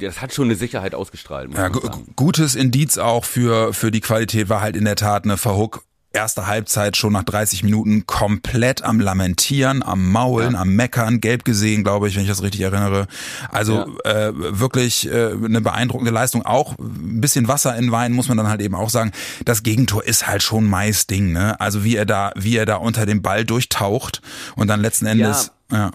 [0.00, 1.50] das hat schon eine Sicherheit ausgestrahlt.
[1.54, 1.68] Ja,
[2.16, 6.46] gutes Indiz auch für, für die Qualität war halt in der Tat eine Verhook erste
[6.46, 10.60] Halbzeit schon nach 30 Minuten komplett am Lamentieren, am Maulen, ja.
[10.60, 13.06] am Meckern, gelb gesehen, glaube ich, wenn ich das richtig erinnere.
[13.50, 14.28] Also ja.
[14.28, 16.44] äh, wirklich äh, eine beeindruckende Leistung.
[16.44, 19.12] Auch ein bisschen Wasser in Wein, muss man dann halt eben auch sagen.
[19.44, 21.58] Das Gegentor ist halt schon Mais Ding, ne?
[21.60, 24.20] Also wie er da, wie er da unter dem Ball durchtaucht
[24.56, 25.52] und dann letzten Endes.
[25.70, 25.92] Ja.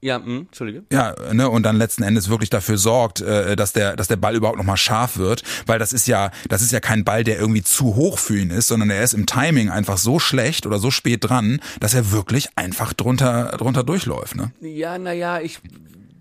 [0.00, 0.18] Ja.
[0.18, 0.84] Mh, hm, Entschuldige.
[0.92, 4.36] Ja, ne, und dann letzten Endes wirklich dafür sorgt, äh, dass der, dass der Ball
[4.36, 7.62] überhaupt nochmal scharf wird, weil das ist ja, das ist ja kein Ball, der irgendwie
[7.62, 10.90] zu hoch für ihn ist, sondern er ist im Timing einfach so schlecht oder so
[10.90, 14.52] spät dran, dass er wirklich einfach drunter, drunter durchläuft, ne?
[14.60, 15.60] Ja, naja, ich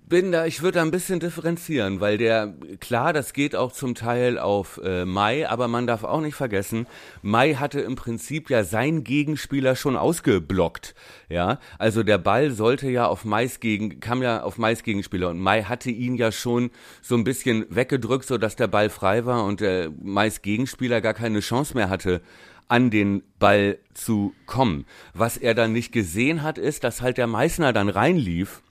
[0.09, 3.93] bin da, ich würde da ein bisschen differenzieren, weil der, klar, das geht auch zum
[3.93, 6.87] Teil auf äh, Mai, aber man darf auch nicht vergessen,
[7.21, 10.95] Mai hatte im Prinzip ja seinen Gegenspieler schon ausgeblockt,
[11.29, 15.39] ja, also der Ball sollte ja auf Mais gegen, kam ja auf Mais Gegenspieler und
[15.39, 19.43] Mai hatte ihn ja schon so ein bisschen weggedrückt, so dass der Ball frei war
[19.43, 22.21] und der Mais Gegenspieler gar keine Chance mehr hatte,
[22.69, 24.85] an den Ball zu kommen.
[25.13, 28.61] Was er dann nicht gesehen hat, ist, dass halt der Meißner dann reinlief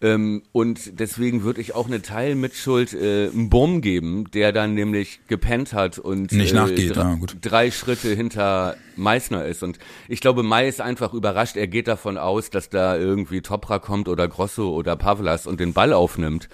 [0.00, 5.72] ähm, und deswegen würde ich auch eine Teilmitschuld äh, Bumm geben, der dann nämlich gepennt
[5.72, 6.94] hat und nicht äh, nachgeht.
[6.94, 9.64] Drei, ja, drei Schritte hinter Meißner ist.
[9.64, 11.56] Und ich glaube, Mai ist einfach überrascht.
[11.56, 15.72] Er geht davon aus, dass da irgendwie Topra kommt oder Grosso oder Pavlas und den
[15.72, 16.48] Ball aufnimmt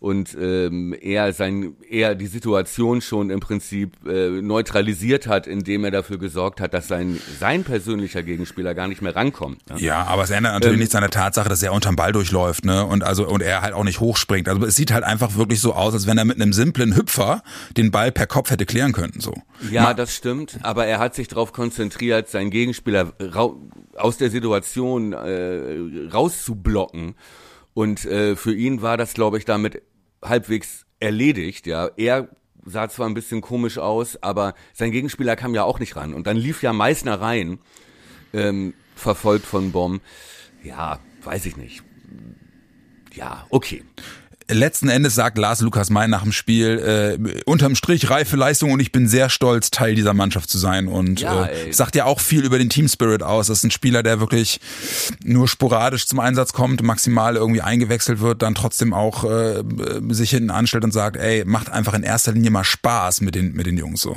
[0.00, 5.90] und ähm, er sein er die Situation schon im Prinzip äh, neutralisiert hat, indem er
[5.90, 9.68] dafür gesorgt hat, dass sein sein persönlicher Gegenspieler gar nicht mehr rankommt.
[9.68, 9.80] Ne?
[9.80, 12.64] Ja, aber es ändert natürlich ähm, nichts an der Tatsache, dass er unterm Ball durchläuft,
[12.64, 12.84] ne?
[12.86, 14.48] Und also und er halt auch nicht hochspringt.
[14.48, 17.42] Also es sieht halt einfach wirklich so aus, als wenn er mit einem simplen Hüpfer
[17.76, 19.18] den Ball per Kopf hätte klären können.
[19.18, 19.34] So.
[19.70, 20.58] Ja, Ma das stimmt.
[20.62, 23.14] Aber er hat sich darauf konzentriert, seinen Gegenspieler
[23.96, 27.16] aus der Situation äh, rauszublocken.
[27.74, 29.82] Und äh, für ihn war das, glaube ich, damit
[30.22, 31.66] halbwegs erledigt.
[31.66, 32.28] Ja, er
[32.64, 36.14] sah zwar ein bisschen komisch aus, aber sein Gegenspieler kam ja auch nicht ran.
[36.14, 37.58] Und dann lief ja Meißner rein,
[38.32, 40.02] ähm, verfolgt von Bomb.
[40.62, 41.82] Ja, weiß ich nicht.
[43.14, 43.84] Ja, okay
[44.48, 48.80] letzten Endes sagt Lars Lukas May nach dem Spiel, äh, unterm Strich reife Leistung und
[48.80, 50.88] ich bin sehr stolz, Teil dieser Mannschaft zu sein.
[50.88, 53.48] Und Ja, äh, sagt ja auch viel über den Team Spirit aus.
[53.48, 54.60] Das ist ein Spieler, der wirklich
[55.22, 59.62] nur sporadisch zum Einsatz kommt, maximal irgendwie eingewechselt wird, dann trotzdem auch äh,
[60.10, 63.52] sich hinten anstellt und sagt, ey, macht einfach in erster Linie mal Spaß mit den,
[63.52, 64.16] mit den Jungs so.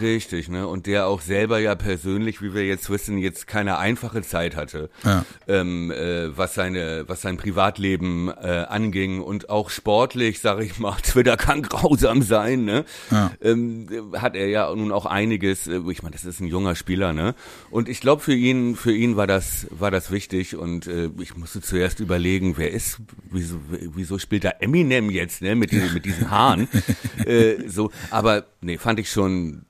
[0.00, 0.68] Richtig, ne?
[0.68, 4.90] Und der auch selber ja persönlich, wie wir jetzt wissen, jetzt keine einfache Zeit hatte,
[5.04, 5.24] Ja.
[5.48, 10.94] ähm, äh, was seine, was sein Privatleben äh, anging und auch sportlich, sage ich mal,
[11.02, 12.84] Twitter kann grausam sein, ne?
[13.10, 13.32] Ja.
[13.42, 15.66] Ähm, hat er ja nun auch einiges.
[15.66, 17.34] äh, Ich meine, das ist ein junger Spieler, ne?
[17.70, 20.54] Und ich glaube, für ihn, für ihn war das, war das wichtig.
[20.54, 22.98] Und äh, ich musste zuerst überlegen, wer ist,
[23.32, 25.56] wieso, wieso spielt da Eminem jetzt, ne?
[25.56, 26.68] Mit, diesen- mit diesen Haaren,
[27.26, 27.90] äh, so.
[28.10, 29.64] Aber nee, fand ich schon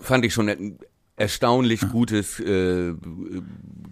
[0.00, 0.78] fand ich schon ein
[1.16, 2.92] erstaunlich gutes äh,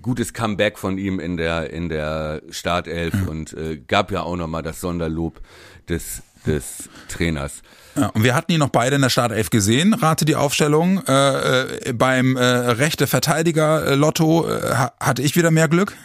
[0.03, 4.47] gutes Comeback von ihm in der in der Startelf und äh, gab ja auch noch
[4.47, 5.41] mal das Sonderlob
[5.89, 7.63] des des Trainers.
[7.97, 9.95] Ja, und wir hatten ihn noch beide in der Startelf gesehen.
[9.95, 11.03] Rate die Aufstellung.
[11.09, 15.97] Äh, äh, beim äh, rechte Verteidiger äh, Lotto äh, ha- hatte ich wieder mehr Glück.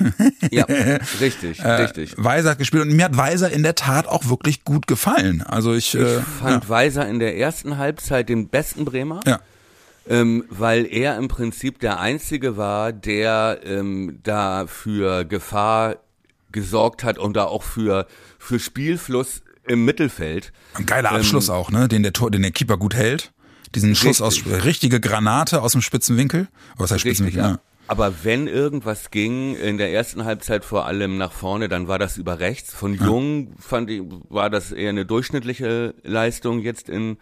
[0.50, 0.66] Ja,
[1.20, 2.16] richtig, Äh, richtig.
[2.18, 5.44] Weiser hat gespielt und mir hat Weiser in der Tat auch wirklich gut gefallen.
[5.44, 6.08] Also ich, Ich
[6.42, 9.20] fand Weiser in der ersten Halbzeit den besten Bremer.
[9.28, 9.40] ja.
[10.10, 15.98] Ähm, weil er im Prinzip der Einzige war, der ähm, da für Gefahr
[16.52, 18.08] gesorgt hat und da auch für,
[18.40, 20.52] für Spielfluss im Mittelfeld.
[20.74, 21.88] Ein geiler Abschluss auch, ne?
[21.88, 23.32] Den der Tor, den der Keeper gut hält.
[23.76, 24.66] Diesen Schuss aus Richtig.
[24.66, 26.48] richtige Granate aus dem spitzen Winkel.
[26.78, 27.60] Was heißt spitzen Richtig, ja.
[27.88, 32.18] Aber wenn irgendwas ging, in der ersten Halbzeit vor allem nach vorne, dann war das
[32.18, 32.74] über rechts.
[32.74, 37.18] Von Jung fand ich, war das eher eine durchschnittliche Leistung jetzt in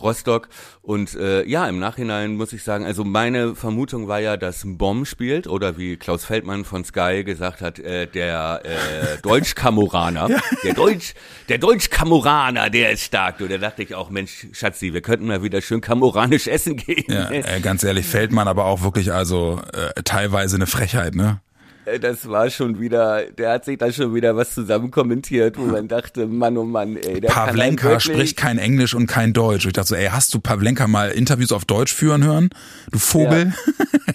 [0.00, 0.48] Rostock.
[0.82, 5.06] Und äh, ja, im Nachhinein muss ich sagen, also meine Vermutung war ja, dass Bomb
[5.06, 10.28] spielt oder wie Klaus Feldmann von Sky gesagt hat, äh, der äh, Deutsch-Kamoraner,
[10.64, 11.14] der Deutsch,
[11.48, 13.38] der Deutsch-Kamoraner, der ist stark.
[13.38, 17.04] Du, da dachte ich auch, Mensch, Schatzi, wir könnten mal wieder schön kamoranisch essen gehen.
[17.08, 21.40] Ja, äh, ganz ehrlich, Feldmann aber auch wirklich also äh, teilweise eine Frechheit, ne?
[21.84, 25.62] Äh, Das war schon wieder, der hat sich da schon wieder was zusammen kommentiert, wo
[25.62, 29.66] man dachte, Mann, oh Mann, ey, der Pavlenka einen spricht kein Englisch und kein Deutsch.
[29.66, 32.50] Ich dachte so, ey, hast du Pavlenka mal Interviews auf Deutsch führen hören?
[32.90, 33.52] Du Vogel.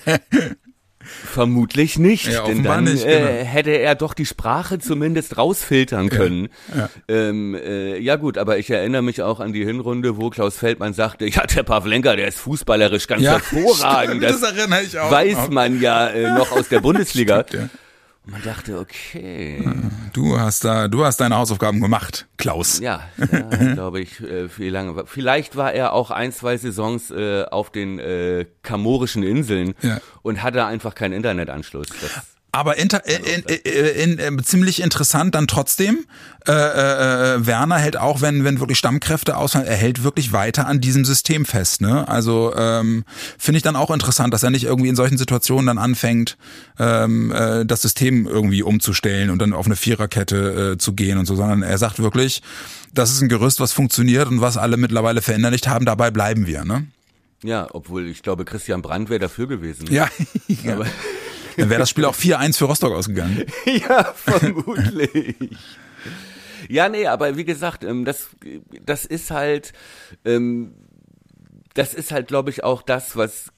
[1.06, 3.50] Vermutlich nicht, Ja, denn dann nicht, äh, genau.
[3.50, 6.50] hätte er doch die Sprache zumindest rausfiltern können.
[6.76, 6.90] ja.
[7.08, 10.94] Ähm, äh, ja gut, aber ich erinnere mich auch an die Hinrunde, wo Klaus Feldmann
[10.94, 14.24] sagte, ja, der Pavlenka, der ist fußballerisch ganz hervorragend.
[14.24, 15.12] stimmt, das erinnere ich auch.
[15.12, 17.44] weiß man ja äh, noch aus der Bundesliga.
[17.48, 17.70] Stimmt, ja.
[18.26, 19.64] Man dachte, okay,
[20.14, 22.80] Du hast da, du hast deine Hausaufgaben gemacht, Klaus.
[22.80, 25.06] Ja, ja glaube ich, äh, viel lange.
[25.06, 30.00] Vielleicht war er auch ein, zwei Saisons äh, auf den äh, Kamorischen Inseln Ja.
[30.22, 31.88] und hatte einfach keinen Internetanschluss.
[32.02, 36.06] Das, Aber inter, äh, in, in, in, in, ziemlich interessant dann trotzdem.
[36.48, 40.80] Äh, äh, Werner hält auch, wenn wenn wirklich Stammkräfte ausfallen, er hält wirklich weiter an
[40.80, 41.82] diesem System fest.
[41.82, 42.08] Ne?
[42.08, 43.04] Also ähm,
[43.38, 46.38] finde ich dann auch interessant, dass er nicht irgendwie in solchen Situationen dann anfängt,
[46.80, 51.26] ähm, äh, das System irgendwie umzustellen und dann auf eine Viererkette äh, zu gehen und
[51.26, 52.42] so, sondern er sagt wirklich,
[52.94, 55.86] das ist ein Gerüst, was funktioniert und was alle mittlerweile verinnerlicht haben.
[55.86, 56.64] Dabei bleiben wir.
[56.64, 56.88] Ne?
[57.44, 59.88] ja, obwohl ich glaube, Christian Brandt wäre dafür gewesen.
[59.92, 60.08] Ja.
[60.48, 60.80] ja.
[61.58, 63.46] Dann wäre das Spiel auch 4-1 für Rostock ausgegangen.
[63.66, 65.36] ja, vermutlich.
[66.68, 68.30] Ja, nee, aber wie gesagt, ähm, das,
[68.84, 69.74] das ist halt,
[70.24, 70.74] ähm,
[71.74, 73.52] das ist halt, glaube ich, auch das, was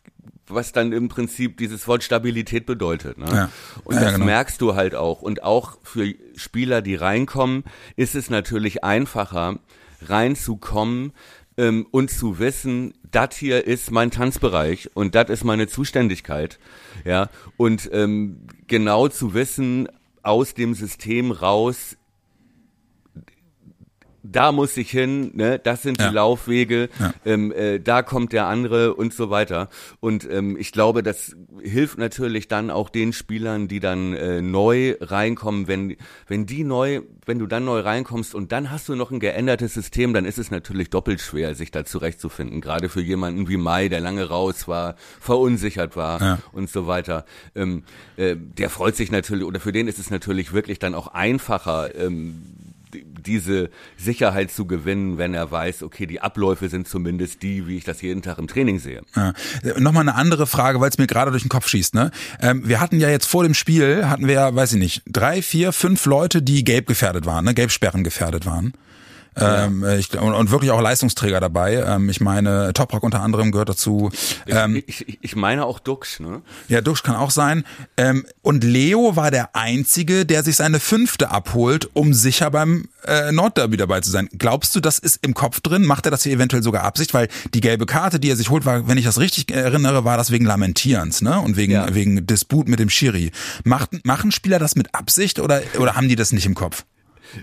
[0.49, 3.17] was dann im Prinzip dieses Wort Stabilität bedeutet.
[3.17, 3.25] Ne?
[3.29, 3.49] Ja.
[3.83, 4.25] Und Ja, das genau.
[4.25, 5.21] merkst du halt auch.
[5.21, 7.63] Und auch für Spieler, die reinkommen,
[7.95, 9.59] ist es natürlich einfacher,
[10.07, 11.11] reinzukommen
[11.57, 16.59] ähm, und zu wissen, das hier ist mein Tanzbereich und das ist meine Zuständigkeit.
[17.05, 19.87] Ja, und ähm, genau zu wissen,
[20.23, 21.97] aus dem System raus,
[24.31, 25.59] da muss ich hin, ne?
[25.59, 26.09] das sind Ja.
[26.09, 27.13] die Laufwege, Ja.
[27.25, 29.69] ähm, äh, da kommt der andere und so weiter.
[29.99, 34.95] Und ähm, ich glaube, das hilft natürlich dann auch den Spielern, die dann äh, neu
[35.01, 35.95] reinkommen, wenn,
[36.27, 39.73] wenn die neu, wenn du dann neu reinkommst und dann hast du noch ein geändertes
[39.73, 42.61] System, dann ist es natürlich doppelt schwer, sich da zurechtzufinden.
[42.61, 46.39] Gerade für jemanden wie Mai, der lange raus war, verunsichert war Ja.
[46.51, 47.25] und so weiter.
[47.55, 47.83] Ähm,
[48.17, 51.93] äh, der freut sich natürlich, oder für den ist es natürlich wirklich dann auch einfacher,
[51.95, 52.41] ähm,
[53.27, 57.83] diese Sicherheit zu gewinnen, wenn er weiß, okay, die Abläufe sind zumindest die, wie ich
[57.83, 59.01] das jeden Tag im Training sehe.
[59.15, 59.33] Ja.
[59.77, 61.93] Nochmal eine andere Frage, weil es mir gerade durch den Kopf schießt.
[61.93, 62.11] Ne?
[62.41, 65.41] Ähm, wir hatten ja jetzt vor dem Spiel, hatten wir ja, weiß ich nicht, drei,
[65.41, 67.53] vier, fünf Leute, die gelb gefährdet waren, ne?
[67.53, 68.73] Gelbsperren gefährdet waren.
[69.39, 71.75] Ähm, ich, und, und wirklich auch Leistungsträger dabei.
[71.75, 74.11] Ähm, ich meine, Toprak unter anderem gehört dazu.
[74.47, 76.41] Ähm, ich, ich, ich meine auch Dux, ne?
[76.67, 77.63] Ja, Dux kann auch sein.
[77.97, 83.31] Ähm, und Leo war der Einzige, der sich seine fünfte abholt, um sicher beim äh,
[83.31, 84.29] Nordderby dabei zu sein.
[84.37, 85.85] Glaubst du, das ist im Kopf drin?
[85.85, 87.13] Macht er das hier eventuell sogar Absicht?
[87.13, 90.17] Weil die gelbe Karte, die er sich holt, war, wenn ich das richtig erinnere, war
[90.17, 91.39] das wegen Lamentierens, ne?
[91.39, 91.93] Und wegen, ja.
[91.93, 93.31] wegen Disput mit dem Schiri.
[93.63, 96.83] Macht, machen Spieler das mit Absicht oder, oder haben die das nicht im Kopf?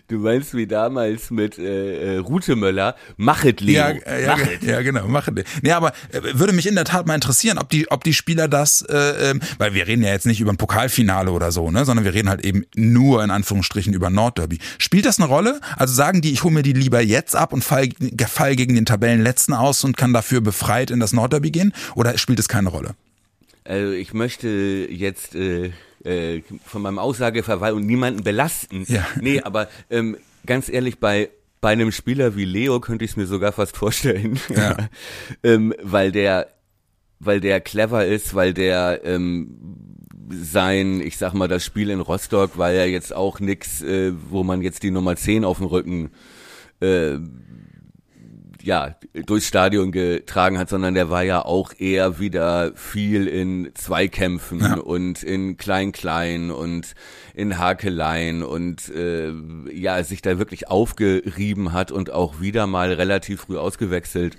[0.08, 3.74] Du meinst wie damals mit äh, äh Rutemöller, machet Leo.
[3.74, 4.62] Ja, ja, machet.
[4.62, 5.44] ja genau, machet.
[5.62, 8.48] Nee, aber äh, würde mich in der Tat mal interessieren, ob die, ob die Spieler
[8.48, 11.84] das, äh, äh, weil wir reden ja jetzt nicht über ein Pokalfinale oder so, ne,
[11.84, 14.58] sondern wir reden halt eben nur in Anführungsstrichen über Nordderby.
[14.78, 15.60] Spielt das eine Rolle?
[15.76, 17.88] Also sagen die, ich hole mir die lieber jetzt ab und fall,
[18.26, 21.72] fall gegen den Tabellenletzten aus und kann dafür befreit in das Nordderby gehen?
[21.94, 22.94] Oder spielt es keine Rolle?
[23.64, 24.48] Also ich möchte
[24.90, 25.72] jetzt äh,
[26.04, 28.84] äh, von meinem Aussageverweil und niemanden belasten.
[28.88, 29.06] Ja.
[29.20, 33.26] Nee, aber ähm, ganz ehrlich, bei bei einem Spieler wie Leo könnte ich es mir
[33.26, 34.76] sogar fast vorstellen, ja.
[35.42, 36.48] ähm, weil der
[37.20, 39.56] weil der clever ist, weil der ähm,
[40.30, 44.42] sein, ich sag mal, das Spiel in Rostock war ja jetzt auch nix, äh, wo
[44.42, 46.10] man jetzt die Nummer 10 auf dem Rücken
[46.80, 47.18] äh,
[48.64, 48.96] ja,
[49.26, 54.74] durchs Stadion getragen hat, sondern der war ja auch eher wieder viel in Zweikämpfen ja.
[54.76, 56.94] und in Klein-Klein und
[57.34, 59.32] in Hakeleien und äh,
[59.70, 64.38] ja, sich da wirklich aufgerieben hat und auch wieder mal relativ früh ausgewechselt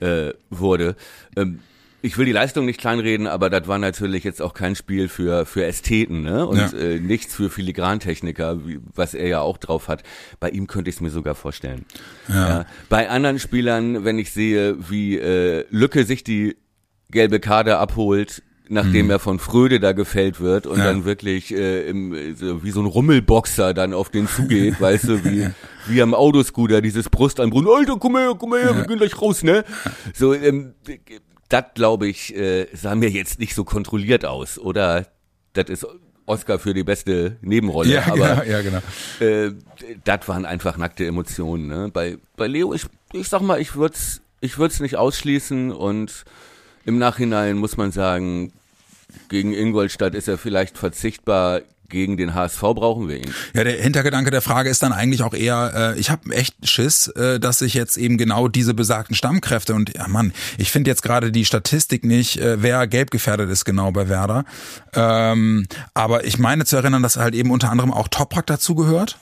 [0.00, 0.96] äh, wurde.
[1.36, 1.60] Ähm,
[2.02, 5.46] ich will die Leistung nicht kleinreden, aber das war natürlich jetzt auch kein Spiel für
[5.46, 6.46] für Ästheten ne?
[6.46, 6.72] und ja.
[6.78, 10.02] äh, nichts für Filigrantechniker, wie, was er ja auch drauf hat.
[10.38, 11.84] Bei ihm könnte ich es mir sogar vorstellen.
[12.28, 12.48] Ja.
[12.48, 12.66] ja.
[12.88, 16.56] Bei anderen Spielern, wenn ich sehe, wie äh, Lücke sich die
[17.10, 19.10] gelbe Karte abholt, nachdem mhm.
[19.10, 20.84] er von Fröde da gefällt wird und ja.
[20.84, 25.24] dann wirklich äh, im, so, wie so ein Rummelboxer dann auf den zugeht, weißt du,
[25.24, 25.50] wie,
[25.88, 29.64] wie am Autoscooter, dieses Brustanbrunn, Alter, komm her, komm her, wir gehen gleich raus, ne?
[30.14, 30.74] So, ähm,
[31.50, 34.58] das glaube ich, äh, sah mir jetzt nicht so kontrolliert aus.
[34.58, 35.06] Oder
[35.52, 35.86] das ist
[36.26, 37.90] Oscar für die beste Nebenrolle.
[37.90, 38.80] Ja, aber genau, ja, genau.
[39.20, 39.52] Äh,
[40.04, 41.66] das waren einfach nackte Emotionen.
[41.66, 41.90] Ne?
[41.92, 46.24] Bei, bei Leo, ich, ich sag mal, ich würde es ich würd's nicht ausschließen und
[46.84, 48.52] im Nachhinein muss man sagen,
[49.28, 51.60] gegen Ingolstadt ist er vielleicht verzichtbar
[51.90, 53.30] gegen den HSV brauchen wir ihn.
[53.54, 57.08] Ja, der Hintergedanke der Frage ist dann eigentlich auch eher, äh, ich habe echt Schiss,
[57.08, 61.02] äh, dass sich jetzt eben genau diese besagten Stammkräfte und ja Mann, ich finde jetzt
[61.02, 64.44] gerade die Statistik nicht, äh, wer gelb gefährdet ist genau bei Werder.
[64.94, 69.18] Ähm, aber ich meine zu erinnern, dass halt eben unter anderem auch Toprak dazu gehört.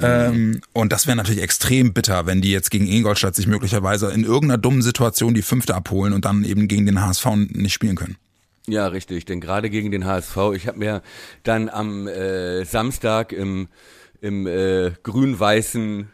[0.00, 4.24] Ähm, und das wäre natürlich extrem bitter, wenn die jetzt gegen Ingolstadt sich möglicherweise in
[4.24, 8.16] irgendeiner dummen Situation die fünfte abholen und dann eben gegen den HSV nicht spielen können.
[8.66, 11.02] Ja, richtig, denn gerade gegen den HSV, ich habe mir
[11.42, 13.68] dann am äh, Samstag im,
[14.20, 16.08] im äh, grün-weißen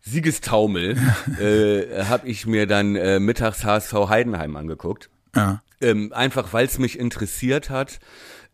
[0.00, 0.96] Siegestaumel
[1.40, 5.10] äh, habe ich mir dann äh, mittags HSV Heidenheim angeguckt.
[5.34, 5.62] Ja.
[5.80, 8.00] Ähm, einfach weil es mich interessiert hat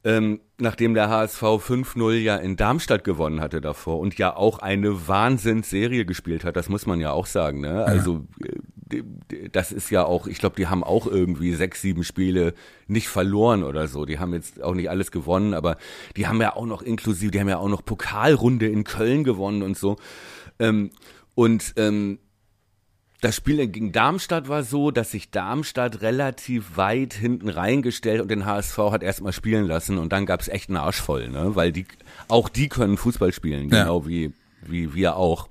[0.04, 5.08] ähm, nachdem der HSV 5-0 ja in Darmstadt gewonnen hatte davor und ja auch eine
[5.08, 7.60] Wahnsinnsserie gespielt hat, das muss man ja auch sagen.
[7.60, 7.84] Ne?
[7.84, 8.58] Also äh,
[9.52, 12.54] das ist ja auch, ich glaube, die haben auch irgendwie sechs, sieben Spiele
[12.86, 14.04] nicht verloren oder so.
[14.04, 15.76] Die haben jetzt auch nicht alles gewonnen, aber
[16.16, 19.62] die haben ja auch noch inklusive, die haben ja auch noch Pokalrunde in Köln gewonnen
[19.62, 19.96] und so.
[20.58, 20.90] Ähm,
[21.34, 22.18] und ähm,
[23.20, 28.46] das Spiel gegen Darmstadt war so, dass sich Darmstadt relativ weit hinten reingestellt und den
[28.46, 31.56] HSV hat erstmal spielen lassen und dann gab es echt einen Arsch voll, ne?
[31.56, 31.86] Weil die
[32.28, 34.06] auch die können Fußball spielen, genau ja.
[34.06, 35.48] wie, wie wir auch.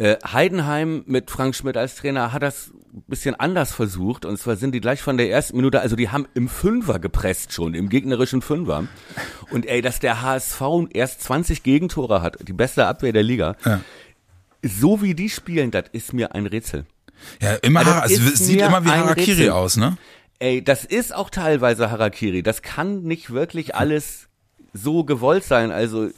[0.00, 4.56] Äh, Heidenheim mit Frank Schmidt als Trainer hat das ein bisschen anders versucht und zwar
[4.56, 7.88] sind die gleich von der ersten Minute, also die haben im Fünfer gepresst schon, im
[7.88, 8.88] gegnerischen Fünfer.
[9.50, 13.56] Und ey, dass der HSV erst 20 Gegentore hat, die beste Abwehr der Liga.
[13.64, 13.80] Ja
[14.62, 16.84] so wie die spielen, das ist mir ein Rätsel.
[17.40, 19.50] Ja, immer, also es sieht immer wie Harakiri Rätsel.
[19.50, 19.96] aus, ne?
[20.38, 22.42] Ey, das ist auch teilweise Harakiri.
[22.42, 24.28] Das kann nicht wirklich alles
[24.72, 25.70] so gewollt sein.
[25.72, 26.10] Also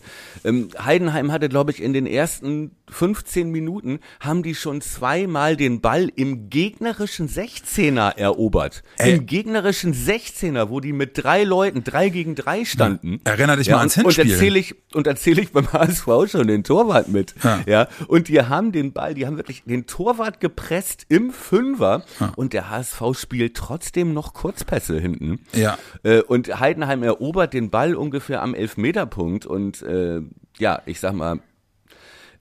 [0.45, 5.81] ähm, Heidenheim hatte, glaube ich, in den ersten 15 Minuten haben die schon zweimal den
[5.81, 8.83] Ball im gegnerischen 16er erobert.
[8.99, 9.15] Ey.
[9.15, 13.21] Im gegnerischen 16er, wo die mit drei Leuten, drei gegen drei standen.
[13.25, 14.25] Erinner dich ja, mal ans Hinspiel.
[14.25, 17.35] Und erzähle ich, und erzähle ich beim HSV schon den Torwart mit.
[17.43, 17.61] Ja.
[17.67, 17.89] ja.
[18.09, 22.33] Und die haben den Ball, die haben wirklich den Torwart gepresst im Fünfer ja.
[22.37, 25.41] und der HSV spielt trotzdem noch Kurzpässe hinten.
[25.55, 25.79] Ja.
[26.03, 30.21] Äh, und Heidenheim erobert den Ball ungefähr am Elfmeterpunkt und äh,
[30.59, 31.41] ja, ich sag mal,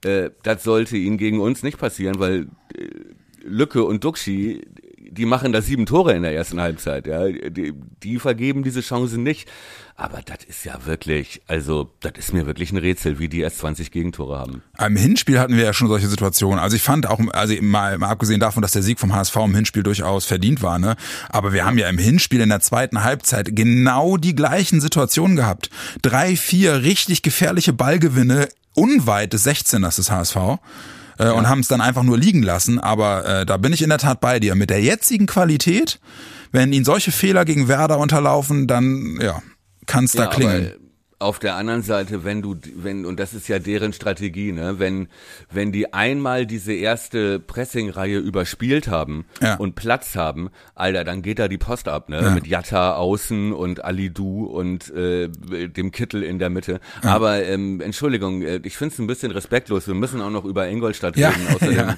[0.03, 2.87] äh, das sollte ihnen gegen uns nicht passieren, weil äh,
[3.43, 4.61] Lücke und Duxi,
[4.97, 7.27] die machen da sieben Tore in der ersten Halbzeit, ja.
[7.29, 9.49] Die, die vergeben diese Chance nicht.
[9.95, 13.59] Aber das ist ja wirklich, also das ist mir wirklich ein Rätsel, wie die erst
[13.59, 14.63] 20 Gegentore haben.
[14.79, 16.59] Im Hinspiel hatten wir ja schon solche Situationen.
[16.59, 19.55] Also ich fand auch, also mal, mal abgesehen davon, dass der Sieg vom HSV im
[19.55, 20.95] Hinspiel durchaus verdient war, ne?
[21.29, 25.69] Aber wir haben ja im Hinspiel in der zweiten Halbzeit genau die gleichen Situationen gehabt.
[26.01, 30.35] Drei, vier richtig gefährliche Ballgewinne unweit des 16ers des HSV.
[31.17, 31.31] Äh, ja.
[31.33, 32.79] Und haben es dann einfach nur liegen lassen.
[32.79, 34.55] Aber äh, da bin ich in der Tat bei dir.
[34.55, 35.99] Mit der jetzigen Qualität,
[36.51, 39.41] wenn ihnen solche Fehler gegen Werder unterlaufen, dann ja,
[39.85, 40.80] kann es da ja, klingen
[41.21, 45.07] auf der anderen Seite, wenn du, wenn, und das ist ja deren Strategie, ne, wenn,
[45.51, 49.55] wenn die einmal diese erste Pressing-Reihe überspielt haben ja.
[49.55, 52.29] und Platz haben, Alter, dann geht da die Post ab, ne, ja.
[52.31, 53.81] mit Jatta außen und
[54.13, 56.79] Du und äh, dem Kittel in der Mitte.
[57.03, 57.15] Ja.
[57.15, 59.87] Aber ähm, Entschuldigung, äh, ich finde es ein bisschen respektlos.
[59.87, 61.47] Wir müssen auch noch über Ingolstadt reden.
[61.53, 61.95] Außerdem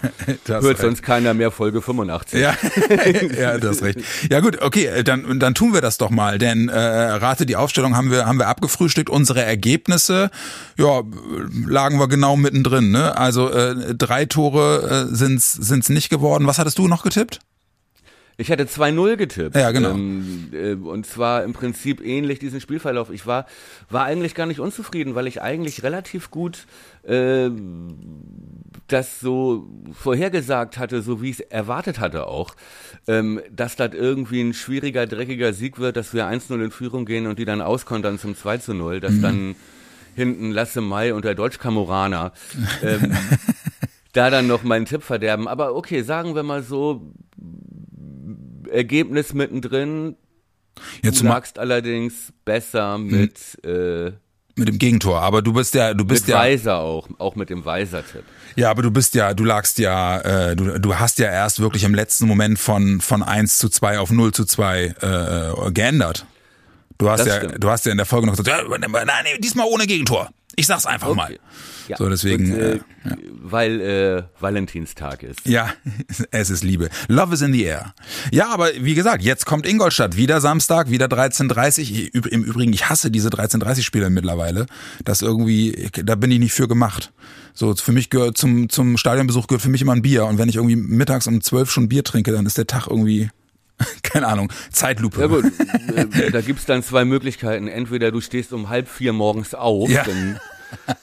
[0.48, 2.42] hört sonst keiner mehr Folge 85.
[2.42, 2.56] Ja,
[3.40, 4.00] ja, das ist recht.
[4.30, 7.96] Ja gut, okay, dann, dann tun wir das doch mal, denn äh, Rate die Aufstellung
[7.96, 10.30] haben wir, haben wir abgefrühstückt unsere Ergebnisse,
[10.78, 11.01] ja,
[11.68, 12.91] lagen wir genau mittendrin.
[12.91, 13.18] Ne?
[13.18, 16.47] Also äh, drei Tore äh, sind's sind's nicht geworden.
[16.47, 17.39] Was hattest du noch getippt?
[18.38, 19.55] Ich hätte 2-0 getippt.
[19.55, 19.91] Ja, genau.
[19.91, 23.11] Ähm, äh, und zwar im Prinzip ähnlich diesen Spielverlauf.
[23.11, 23.45] Ich war,
[23.89, 26.66] war eigentlich gar nicht unzufrieden, weil ich eigentlich relativ gut
[27.03, 27.49] äh,
[28.88, 32.56] das so vorhergesagt hatte, so wie ich es erwartet hatte auch,
[33.08, 37.28] ähm, dass das irgendwie ein schwieriger, dreckiger Sieg wird, dass wir 1-0 in Führung gehen
[37.28, 39.22] und die dann auskontern zum 2-0, dass mhm.
[39.22, 39.56] dann
[40.16, 42.34] hinten Lasse Mai und der Deutschkamoraner
[42.84, 43.16] ähm,
[44.14, 45.48] da dann noch meinen Tipp verderben.
[45.48, 47.14] Aber okay, sagen wir mal so,
[48.70, 50.16] Ergebnis mittendrin.
[51.04, 53.08] Jetzt du magst allerdings besser hm.
[53.08, 54.14] mit äh,
[54.56, 57.49] mit dem Gegentor, aber du bist ja, du bist mit ja Weiser auch, auch mit
[57.49, 58.24] dem Weiser-Tipp.
[58.56, 61.84] Ja, aber du bist ja, du lagst ja, äh, du, du hast ja erst wirklich
[61.84, 66.26] im letzten Moment von von 1 zu 2 auf 0 zu 2 äh, geändert.
[66.97, 67.64] Du hast das ja, stimmt.
[67.64, 70.30] du hast ja in der Folge noch gesagt, ja, nein, diesmal ohne Gegentor.
[70.56, 71.18] Ich sag's einfach okay.
[71.18, 71.39] mal.
[71.88, 71.97] Ja.
[71.97, 72.54] So, deswegen.
[72.54, 73.18] Und, äh, äh, ja.
[73.32, 75.45] Weil äh, Valentinstag ist.
[75.45, 75.74] Ja,
[76.32, 76.89] es ist Liebe.
[77.08, 77.93] Love is in the air.
[78.32, 80.16] Ja, aber wie gesagt, jetzt kommt Ingolstadt.
[80.16, 84.68] Wieder Samstag, wieder 13.30 Im Übrigen, ich hasse diese 13.30 Spiele mittlerweile.
[85.04, 87.12] Das irgendwie, da bin ich nicht für gemacht.
[87.54, 90.26] So, für mich gehört zum, zum Stadionbesuch gehört für mich immer ein Bier.
[90.26, 93.30] Und wenn ich irgendwie mittags um 12 schon Bier trinke, dann ist der Tag irgendwie
[94.04, 95.22] keine Ahnung, Zeitlupe.
[95.22, 95.46] Ja gut,
[95.96, 97.68] äh, da gibt's dann zwei Möglichkeiten.
[97.68, 100.04] Entweder du stehst um halb vier morgens auf, ja.
[100.04, 100.40] dann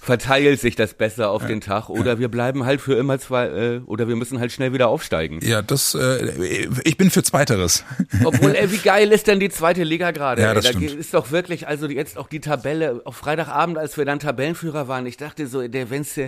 [0.00, 2.18] verteilt sich das besser auf ja, den Tag oder ja.
[2.18, 5.40] wir bleiben halt für immer zwei äh, oder wir müssen halt schnell wieder aufsteigen.
[5.42, 7.84] Ja, das äh, ich bin für zweiteres.
[8.24, 10.42] Obwohl, ey, wie geil ist denn die zweite Liga gerade?
[10.42, 10.92] Ja, das da stimmt.
[10.92, 15.06] ist doch wirklich, also jetzt auch die Tabelle auf Freitagabend, als wir dann Tabellenführer waren,
[15.06, 16.18] ich dachte so, der wenn's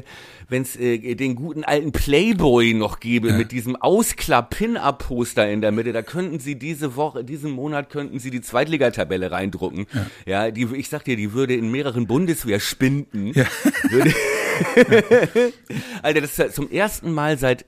[0.48, 3.36] wenn's äh, den guten alten Playboy noch gäbe ja.
[3.36, 8.30] mit diesem Ausklapp-Pin-Up-Poster in der Mitte, da könnten sie diese Woche, diesen Monat könnten sie
[8.30, 9.86] die Zweitligatabelle reindrucken.
[10.26, 13.46] Ja, ja die ich sag dir, die würde in mehreren Bundeswehrspinden ja.
[13.90, 14.14] Würde
[16.02, 17.64] Alter, das ist zum ersten Mal seit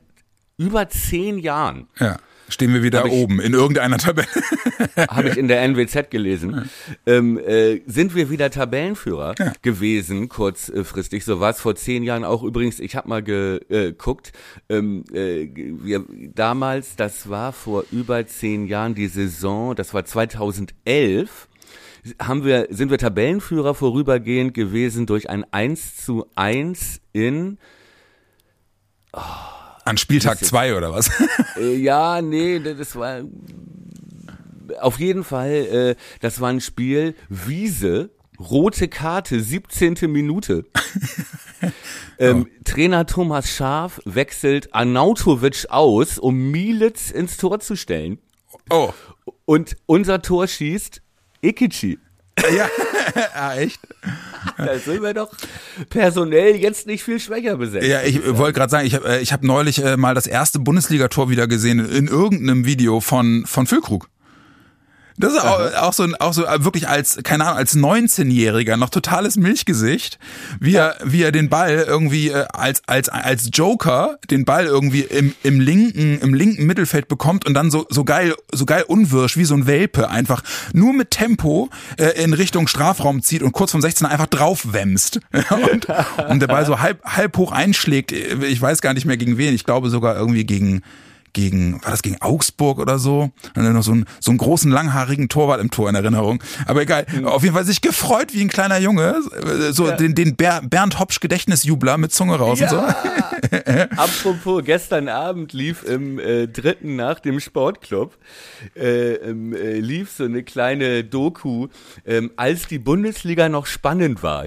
[0.56, 1.88] über zehn Jahren.
[1.98, 2.18] Ja.
[2.48, 4.28] Stehen wir wieder ich, oben in irgendeiner Tabelle.
[5.08, 6.68] Habe ich in der NWZ gelesen.
[7.06, 7.14] Ja.
[7.14, 9.52] Ähm, äh, sind wir wieder Tabellenführer ja.
[9.62, 11.24] gewesen, kurzfristig.
[11.24, 12.80] So war es vor zehn Jahren auch übrigens.
[12.80, 14.32] Ich habe mal geguckt.
[14.68, 16.04] Ähm, äh, wir,
[16.34, 21.48] damals, das war vor über zehn Jahren die Saison, das war 2011
[22.20, 27.58] haben wir, sind wir Tabellenführer vorübergehend gewesen durch ein 1 zu 1 in
[29.12, 29.20] oh,
[29.84, 31.10] an Spieltag 2 oder was?
[31.56, 33.22] Äh, ja, nee, das war
[34.80, 40.10] auf jeden Fall, äh, das war ein Spiel Wiese, rote Karte, 17.
[40.10, 40.64] Minute.
[42.18, 42.62] ähm, oh.
[42.64, 48.18] Trainer Thomas Schaf wechselt Arnautovic aus, um Mielitz ins Tor zu stellen.
[48.70, 48.92] Oh.
[49.44, 51.02] Und unser Tor schießt
[51.44, 51.98] Ikichi.
[52.56, 52.68] Ja,
[53.34, 53.80] ah, echt?
[54.56, 55.30] Da sind wir doch
[55.88, 57.86] personell jetzt nicht viel schwächer besetzt.
[57.86, 60.58] Ja, ich wollte gerade sagen, ich habe äh, ich hab neulich äh, mal das erste
[60.58, 64.08] Bundesligator wieder gesehen in irgendeinem Video von, von Füllkrug.
[65.16, 68.90] Das ist auch, auch so auch so äh, wirklich als keine Ahnung als 19-jähriger noch
[68.90, 70.18] totales Milchgesicht,
[70.58, 75.02] wie er wie er den Ball irgendwie äh, als als als Joker den Ball irgendwie
[75.02, 79.36] im im linken im linken Mittelfeld bekommt und dann so so geil so geil unwirsch
[79.36, 80.42] wie so ein Welpe einfach
[80.72, 85.20] nur mit Tempo äh, in Richtung Strafraum zieht und kurz vom 16er einfach draufwämst
[85.72, 85.86] und,
[86.28, 88.10] und der Ball so halb halb hoch einschlägt.
[88.10, 89.54] Ich weiß gar nicht mehr gegen wen.
[89.54, 90.82] Ich glaube sogar irgendwie gegen
[91.34, 93.30] gegen, war das gegen Augsburg oder so?
[93.54, 96.42] Und dann noch so, ein, so einen großen, langhaarigen Torwart im Tor in Erinnerung.
[96.66, 97.26] Aber egal, mhm.
[97.26, 99.20] auf jeden Fall sich gefreut wie ein kleiner Junge,
[99.70, 99.96] so ja.
[99.96, 102.70] den, den Bernd Hopsch Gedächtnisjubler mit Zunge raus ja.
[102.70, 102.94] und so.
[103.96, 108.16] Apropos, gestern Abend lief im äh, dritten nach dem Sportclub,
[108.76, 111.68] äh, äh, lief so eine kleine Doku,
[112.06, 114.46] ähm, als die Bundesliga noch spannend war,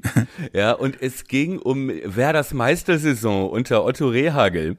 [0.52, 4.76] ja, und es ging um Werders Meistersaison unter Otto Rehagel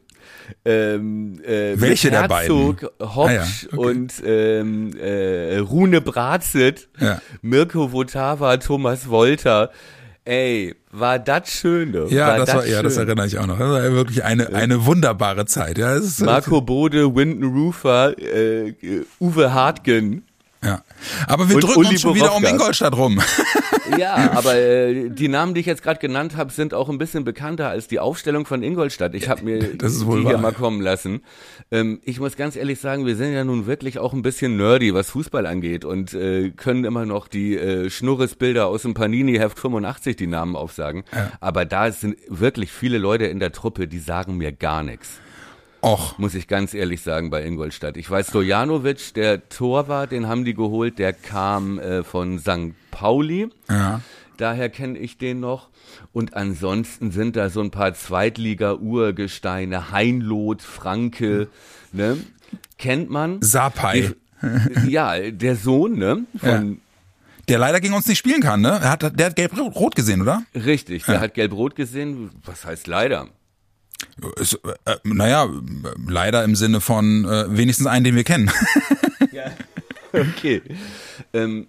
[0.66, 2.78] ähm, äh, Welche der beiden?
[3.00, 3.44] Hopsch ah, ja.
[3.72, 3.78] okay.
[3.78, 7.22] und ähm, äh, Rune Brazit, ja.
[7.42, 9.72] Mirko Votava, Thomas Wolter.
[10.26, 12.06] Ey, war das schön, du.
[12.08, 12.72] Ja, war das, war, schön.
[12.72, 13.58] ja, das erinnere ich auch noch.
[13.58, 15.78] Das war wirklich eine, eine wunderbare Zeit.
[15.78, 18.76] Ja, ist, Marco Bode, Winton Rufer, äh,
[19.20, 20.24] Uwe Hartgen.
[20.64, 20.84] Ja.
[21.28, 23.22] Aber wir und drücken Uli uns schon wieder um Ingolstadt rum.
[23.98, 27.24] Ja, aber äh, die Namen, die ich jetzt gerade genannt habe, sind auch ein bisschen
[27.24, 29.16] bekannter als die Aufstellung von Ingolstadt.
[29.16, 30.20] Ich habe mir die wahr.
[30.20, 31.22] hier mal kommen lassen.
[31.72, 34.94] Ähm, ich muss ganz ehrlich sagen, wir sind ja nun wirklich auch ein bisschen nerdy,
[34.94, 40.16] was Fußball angeht und äh, können immer noch die äh, Schnurresbilder aus dem Panini-Heft 85
[40.16, 41.04] die Namen aufsagen.
[41.14, 41.32] Ja.
[41.40, 45.20] Aber da sind wirklich viele Leute in der Truppe, die sagen mir gar nichts.
[45.82, 46.18] Och.
[46.18, 47.96] Muss ich ganz ehrlich sagen, bei Ingolstadt.
[47.96, 52.74] Ich weiß, Stojanovic, der Torwart, den haben die geholt, der kam äh, von St.
[52.92, 53.50] Pauli.
[53.70, 54.02] Ja.
[54.38, 55.70] Daher kenne ich den noch.
[56.12, 61.48] Und ansonsten sind da so ein paar Zweitliga-Urgesteine, Heinloth, Franke,
[61.92, 62.18] ne?
[62.78, 63.42] Kennt man.
[63.42, 64.16] Sapai.
[64.88, 66.26] ja, der Sohn, ne?
[66.38, 66.78] Von ja.
[67.50, 68.80] Der leider gegen uns nicht spielen kann, ne?
[68.82, 70.44] Er hat, der hat gelb-rot gesehen, oder?
[70.54, 71.22] Richtig, der ja.
[71.22, 72.30] hat gelb-rot gesehen.
[72.46, 73.28] Was heißt leider?
[74.38, 75.50] Ist, äh, naja,
[76.08, 78.52] leider im Sinne von äh, wenigstens einen, den wir kennen.
[79.32, 79.52] ja.
[80.12, 80.62] Okay.
[81.34, 81.68] Ähm,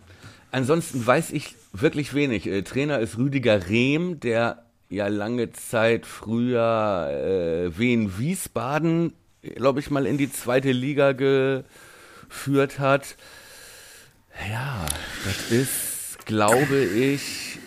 [0.51, 2.47] ansonsten weiß ich wirklich wenig.
[2.47, 9.13] Äh, Trainer ist Rüdiger Rehm, der ja lange Zeit früher äh, Wien Wiesbaden,
[9.43, 13.17] glaube ich, mal in die zweite Liga geführt hat.
[14.51, 14.87] Ja,
[15.25, 17.59] das ist, glaube ich,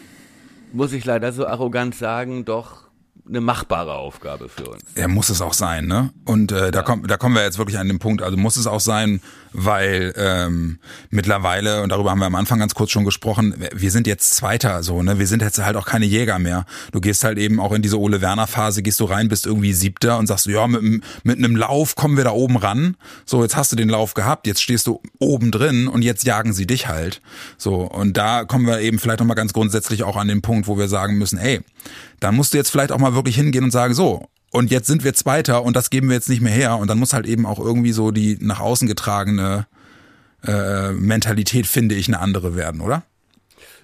[0.72, 2.83] muss ich leider so arrogant sagen, doch
[3.28, 4.84] eine machbare Aufgabe für uns.
[4.98, 6.12] Ja, muss es auch sein, ne?
[6.26, 6.84] Und äh, da, ja.
[6.84, 9.22] kommt, da kommen wir jetzt wirklich an den Punkt, also muss es auch sein,
[9.54, 14.08] weil ähm, mittlerweile, und darüber haben wir am Anfang ganz kurz schon gesprochen, wir sind
[14.08, 15.20] jetzt Zweiter so, ne?
[15.20, 16.66] Wir sind jetzt halt auch keine Jäger mehr.
[16.92, 19.74] Du gehst halt eben auch in diese Ole Werner Phase, gehst du rein, bist irgendwie
[19.74, 22.98] Siebter und sagst, ja, mit, mit einem Lauf kommen wir da oben ran.
[23.26, 26.52] So, jetzt hast du den Lauf gehabt, jetzt stehst du oben drin und jetzt jagen
[26.52, 27.22] sie dich halt.
[27.58, 30.78] So, und da kommen wir eben vielleicht nochmal ganz grundsätzlich auch an den Punkt, wo
[30.78, 31.62] wir sagen müssen, ey,
[32.24, 35.04] dann musst du jetzt vielleicht auch mal wirklich hingehen und sagen, so, und jetzt sind
[35.04, 36.78] wir Zweiter und das geben wir jetzt nicht mehr her.
[36.78, 39.68] Und dann muss halt eben auch irgendwie so die nach außen getragene
[40.44, 43.04] äh, Mentalität, finde ich, eine andere werden, oder?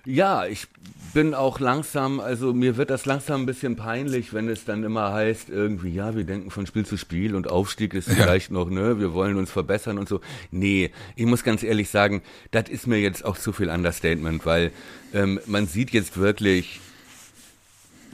[0.06, 0.68] Ja, ich
[1.14, 5.12] bin auch langsam, also mir wird das langsam ein bisschen peinlich, wenn es dann immer
[5.12, 8.54] heißt, irgendwie, ja, wir denken von Spiel zu Spiel und Aufstieg ist vielleicht ja.
[8.54, 10.22] noch, ne, wir wollen uns verbessern und so.
[10.52, 12.22] Nee, ich muss ganz ehrlich sagen,
[12.52, 14.72] das ist mir jetzt auch zu viel Understatement, weil
[15.14, 16.80] ähm, man sieht jetzt wirklich,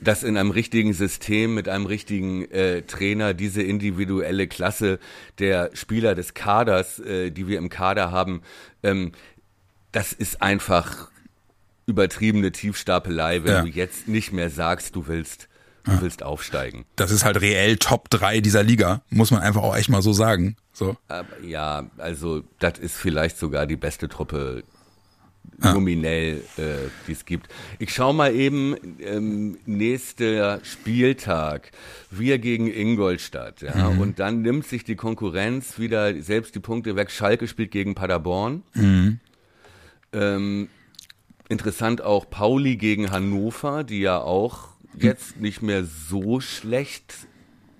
[0.01, 4.99] dass in einem richtigen System mit einem richtigen äh, Trainer diese individuelle Klasse
[5.39, 8.41] der Spieler des Kaders, äh, die wir im Kader haben,
[8.83, 9.11] ähm,
[9.91, 11.09] das ist einfach
[11.85, 13.61] übertriebene Tiefstapelei, wenn ja.
[13.61, 15.47] du jetzt nicht mehr sagst, du willst
[15.85, 16.85] du willst aufsteigen.
[16.95, 20.13] Das ist halt reell Top 3 dieser Liga, muss man einfach auch echt mal so
[20.13, 20.55] sagen.
[20.73, 20.97] So.
[21.07, 24.63] Aber ja, also das ist vielleicht sogar die beste Truppe
[25.57, 27.47] nominell, äh, die es gibt.
[27.79, 31.71] Ich schaue mal eben, ähm, nächster Spieltag,
[32.11, 33.99] wir gegen Ingolstadt, ja, mhm.
[33.99, 37.11] und dann nimmt sich die Konkurrenz wieder selbst die Punkte weg.
[37.11, 38.63] Schalke spielt gegen Paderborn.
[38.73, 39.19] Mhm.
[40.13, 40.69] Ähm,
[41.49, 47.27] interessant auch Pauli gegen Hannover, die ja auch jetzt nicht mehr so schlecht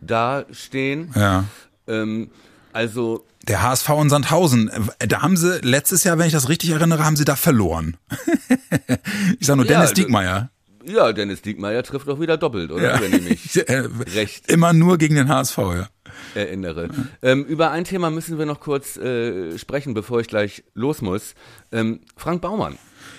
[0.01, 1.11] dastehen.
[1.15, 1.45] Ja.
[1.87, 2.29] Ähm,
[2.73, 4.69] also der HSV und Sandhausen,
[4.99, 7.97] äh, da haben sie letztes Jahr, wenn ich das richtig erinnere, haben sie da verloren.
[9.39, 10.49] ich sag nur Dennis ja, Diekmeyer.
[10.83, 12.95] Ja, Dennis Diekmeyer trifft doch wieder doppelt, oder?
[12.95, 13.01] Ja.
[13.01, 14.51] Wenn ich mich äh, recht.
[14.51, 15.87] Immer nur gegen den HSV, ja.
[16.33, 16.89] Erinnere.
[17.21, 21.33] Ähm, über ein Thema müssen wir noch kurz äh, sprechen, bevor ich gleich los muss.
[21.71, 22.77] Ähm, Frank Baumann.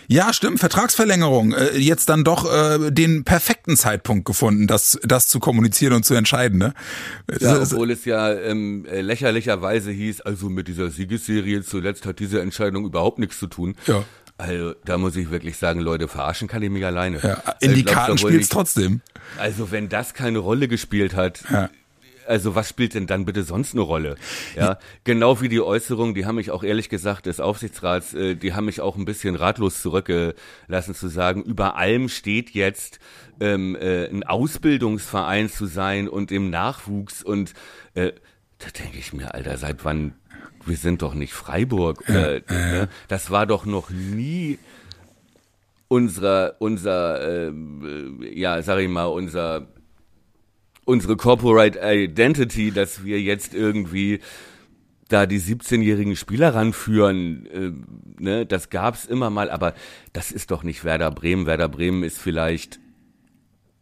[0.08, 1.52] Ja, stimmt, Vertragsverlängerung.
[1.52, 6.14] Äh, jetzt dann doch äh, den perfekten Zeitpunkt gefunden, das, das zu kommunizieren und zu
[6.14, 6.58] entscheiden.
[6.58, 6.74] Ne?
[7.40, 12.40] Ja, obwohl es ja ähm, äh, lächerlicherweise hieß, also mit dieser Siegesserie zuletzt hat diese
[12.40, 13.74] Entscheidung überhaupt nichts zu tun.
[13.86, 14.04] Ja.
[14.38, 17.20] Also da muss ich wirklich sagen, Leute, verarschen kann ich mich alleine.
[17.22, 19.00] Ja, in die Karten spielt's trotzdem.
[19.38, 21.70] Also wenn das keine Rolle gespielt hat, ja
[22.26, 24.16] also was spielt denn dann bitte sonst eine Rolle?
[24.56, 28.54] Ja, genau wie die Äußerung, die haben mich auch ehrlich gesagt des Aufsichtsrats, äh, die
[28.54, 32.98] haben mich auch ein bisschen ratlos zurückgelassen zu sagen, über allem steht jetzt
[33.40, 37.52] ähm, äh, ein Ausbildungsverein zu sein und im Nachwuchs und
[37.94, 38.12] äh,
[38.58, 40.14] Da denke ich mir, Alter, seit wann?
[40.64, 42.02] Wir sind doch nicht Freiburg.
[42.08, 42.88] Oder, ne?
[43.08, 44.58] Das war doch noch nie
[45.88, 47.52] unser, unser, äh,
[48.32, 49.68] ja, sag ich mal, unser,
[50.86, 54.20] unsere Corporate Identity, dass wir jetzt irgendwie
[55.08, 59.74] da die 17-jährigen Spieler ranführen, äh, ne, das gab's immer mal, aber
[60.12, 61.46] das ist doch nicht Werder Bremen.
[61.46, 62.80] Werder Bremen ist vielleicht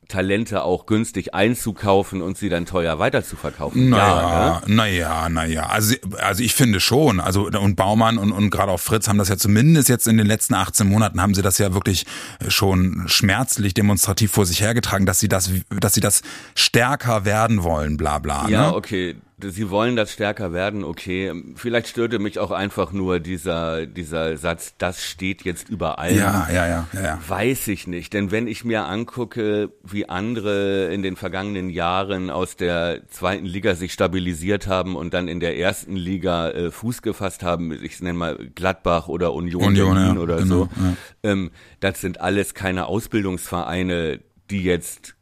[0.09, 3.91] Talente auch günstig einzukaufen und sie dann teuer weiterzuverkaufen.
[3.91, 4.75] Naja, ja, ne?
[4.75, 5.67] naja, naja.
[5.67, 7.21] Also, also ich finde schon.
[7.21, 10.27] Also und Baumann und, und gerade auch Fritz haben das ja zumindest jetzt in den
[10.27, 12.07] letzten 18 Monaten haben sie das ja wirklich
[12.49, 15.51] schon schmerzlich demonstrativ vor sich hergetragen, dass sie das,
[15.81, 16.23] dass sie das
[16.55, 18.49] stärker werden wollen, bla bla.
[18.49, 18.75] Ja, ne?
[18.75, 19.17] okay.
[19.51, 21.33] Sie wollen das stärker werden, okay.
[21.57, 26.15] Vielleicht störte mich auch einfach nur dieser, dieser Satz, das steht jetzt überall.
[26.15, 27.21] Ja, ja, ja, ja, ja.
[27.27, 32.57] Weiß ich nicht, denn wenn ich mir angucke, wie andere in den vergangenen Jahren aus
[32.57, 37.43] der zweiten Liga sich stabilisiert haben und dann in der ersten Liga äh, Fuß gefasst
[37.43, 40.97] haben, ich nenne mal Gladbach oder Union, Union, Berlin ja, oder genau, so, ja.
[41.23, 44.21] ähm, das sind alles keine Ausbildungsvereine,
[44.51, 45.14] die jetzt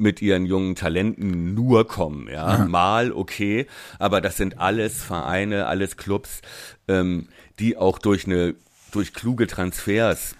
[0.00, 2.66] mit ihren jungen Talenten nur kommen, ja?
[2.68, 3.66] Mal okay,
[3.98, 6.40] aber das sind alles Vereine, alles Clubs,
[6.88, 7.28] ähm,
[7.58, 8.54] die auch durch eine
[8.92, 10.34] durch kluge Transfers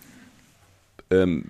[1.11, 1.45] ähm,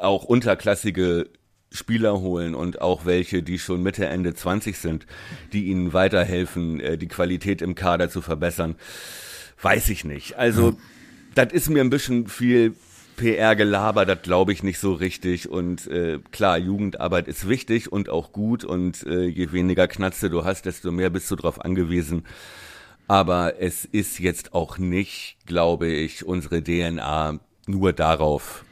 [0.00, 1.28] auch unterklassige
[1.70, 5.06] Spieler holen und auch welche, die schon Mitte, Ende 20 sind,
[5.52, 8.76] die ihnen weiterhelfen, äh, die Qualität im Kader zu verbessern.
[9.60, 10.38] Weiß ich nicht.
[10.38, 10.78] Also,
[11.34, 12.74] das ist mir ein bisschen viel
[13.18, 15.50] PR-Gelaber, das glaube ich nicht so richtig.
[15.50, 18.64] Und äh, klar, Jugendarbeit ist wichtig und auch gut.
[18.64, 22.24] Und äh, je weniger Knatze du hast, desto mehr bist du darauf angewiesen.
[23.06, 28.64] Aber es ist jetzt auch nicht, glaube ich, unsere DNA nur darauf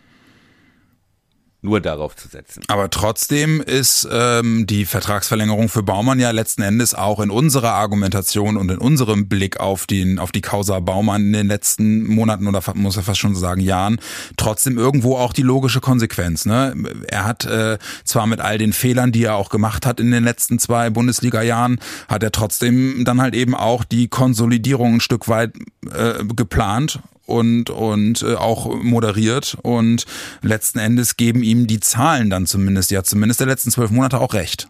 [1.66, 2.62] nur darauf zu setzen.
[2.68, 8.56] Aber trotzdem ist ähm, die Vertragsverlängerung für Baumann ja letzten Endes auch in unserer Argumentation
[8.56, 12.62] und in unserem Blick auf den auf die Causa Baumann in den letzten Monaten oder
[12.74, 13.98] muss er fast schon sagen Jahren
[14.36, 16.46] trotzdem irgendwo auch die logische Konsequenz.
[16.46, 16.74] Ne?
[17.08, 20.24] Er hat äh, zwar mit all den Fehlern, die er auch gemacht hat in den
[20.24, 25.52] letzten zwei Bundesliga-Jahren, hat er trotzdem dann halt eben auch die Konsolidierung ein Stück weit
[25.92, 30.06] äh, geplant und und äh, auch moderiert und
[30.42, 34.34] letzten Endes geben ihm die Zahlen dann zumindest ja zumindest der letzten zwölf Monate auch
[34.34, 34.68] recht.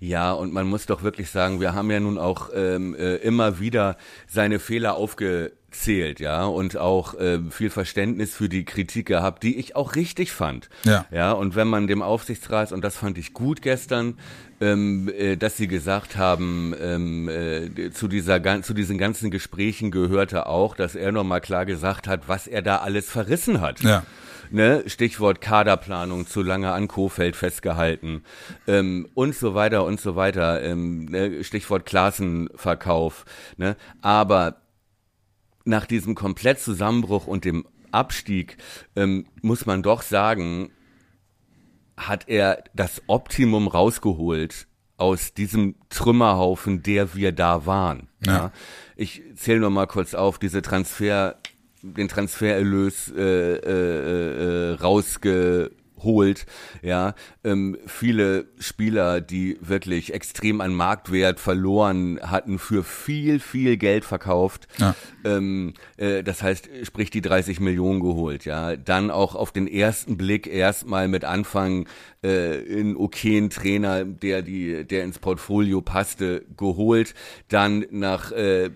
[0.00, 3.58] Ja, und man muss doch wirklich sagen, wir haben ja nun auch ähm, äh, immer
[3.58, 4.96] wieder seine Fehler
[5.74, 10.32] aufgezählt, ja, und auch äh, viel Verständnis für die Kritik gehabt, die ich auch richtig
[10.32, 10.68] fand.
[10.84, 11.04] Ja.
[11.10, 14.14] Ja, und wenn man dem Aufsichtsrat, und das fand ich gut gestern,
[14.60, 20.46] ähm, äh, dass sie gesagt haben, ähm, äh, zu dieser zu diesen ganzen Gesprächen gehörte
[20.46, 23.80] auch, dass er nochmal klar gesagt hat, was er da alles verrissen hat.
[23.80, 24.04] Ja.
[24.50, 28.22] Ne, Stichwort Kaderplanung, zu lange an Kofeld festgehalten
[28.68, 30.62] ähm, und so weiter und so weiter.
[30.62, 33.24] Ähm, ne, Stichwort Klassenverkauf.
[33.56, 33.74] Ne?
[34.02, 34.63] Aber
[35.64, 38.56] nach diesem Komplettzusammenbruch und dem Abstieg
[38.96, 40.70] ähm, muss man doch sagen,
[41.96, 48.08] hat er das Optimum rausgeholt aus diesem Trümmerhaufen, der wir da waren.
[48.24, 48.52] Ja.
[48.96, 51.36] Ich zähle noch mal kurz auf diese Transfer,
[51.82, 54.74] den Transfererlös äh, äh, äh,
[56.04, 56.46] rausgeholt.
[56.82, 64.04] Ja, ähm, viele Spieler, die wirklich extrem an Marktwert verloren hatten, für viel, viel Geld
[64.04, 64.68] verkauft.
[64.78, 64.94] Ja.
[65.24, 68.76] Ähm, äh, das heißt, sprich die 30 Millionen geholt, ja.
[68.76, 71.86] Dann auch auf den ersten Blick erstmal mit Anfang
[72.22, 77.14] äh, in okayen Trainer, der die, der ins Portfolio passte, geholt.
[77.48, 78.70] Dann nach äh,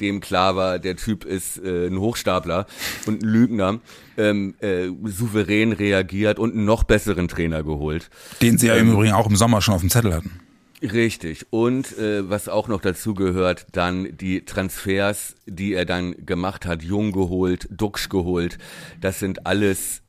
[0.00, 2.66] dem klar war, der Typ ist äh, ein Hochstapler
[3.06, 3.80] und ein Lügner,
[4.16, 8.10] ähm, äh, souverän reagiert und einen noch besseren Trainer geholt.
[8.40, 10.40] Den sie ja im Übrigen auch im Sommer schon auf dem Zettel hatten.
[10.82, 11.46] Richtig.
[11.50, 16.82] Und äh, was auch noch dazu gehört, dann die Transfers, die er dann gemacht hat,
[16.82, 18.58] Jung geholt, Duxch geholt.
[19.00, 20.02] Das sind alles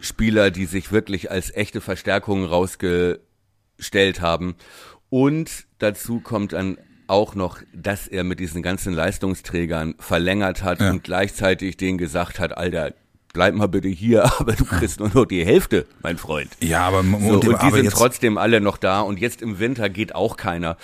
[0.00, 4.56] Spieler, die sich wirklich als echte Verstärkungen rausgestellt haben.
[5.08, 6.76] Und dazu kommt dann
[7.08, 10.90] auch noch, dass er mit diesen ganzen Leistungsträgern verlängert hat Ja.
[10.90, 12.92] und gleichzeitig denen gesagt hat, Alter,
[13.32, 16.50] bleib mal bitte hier, aber du kriegst nur noch die Hälfte, mein Freund.
[16.60, 19.58] Ja, aber, So, und, und die aber sind trotzdem alle noch da und jetzt im
[19.58, 20.76] Winter geht auch keiner.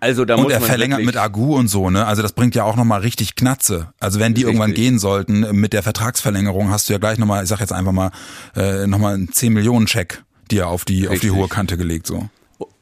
[0.00, 2.06] Also da und muss er man verlängert mit Agu und so, ne?
[2.06, 3.92] Also das bringt ja auch nochmal richtig Knatze.
[3.98, 4.54] Also wenn die Richtig.
[4.54, 7.90] irgendwann gehen sollten, mit der Vertragsverlängerung hast du ja gleich nochmal, ich sag jetzt einfach
[7.92, 8.12] mal,
[8.54, 10.22] äh, nochmal einen 10 Millionen Check
[10.52, 11.32] dir auf die, auf die Richtig.
[11.32, 12.28] hohe Kante gelegt, so.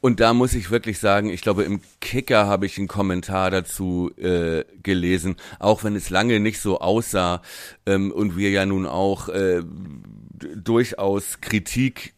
[0.07, 4.09] Und da muss ich wirklich sagen, ich glaube, im Kicker habe ich einen Kommentar dazu
[4.15, 7.41] äh, gelesen, auch wenn es lange nicht so aussah
[7.85, 9.61] ähm, und wir ja nun auch äh,
[10.55, 12.13] durchaus Kritik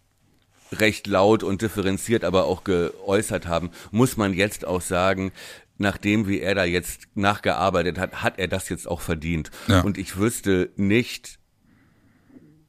[0.72, 5.32] recht laut und differenziert aber auch geäußert haben, muss man jetzt auch sagen,
[5.80, 9.50] nachdem wie er da jetzt nachgearbeitet hat, hat er das jetzt auch verdient.
[9.68, 9.82] Ja.
[9.82, 11.40] Und ich wüsste nicht,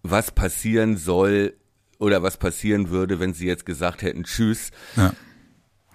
[0.02, 1.59] was passieren soll
[2.00, 4.70] oder was passieren würde, wenn sie jetzt gesagt hätten, tschüss.
[4.96, 5.12] Ja.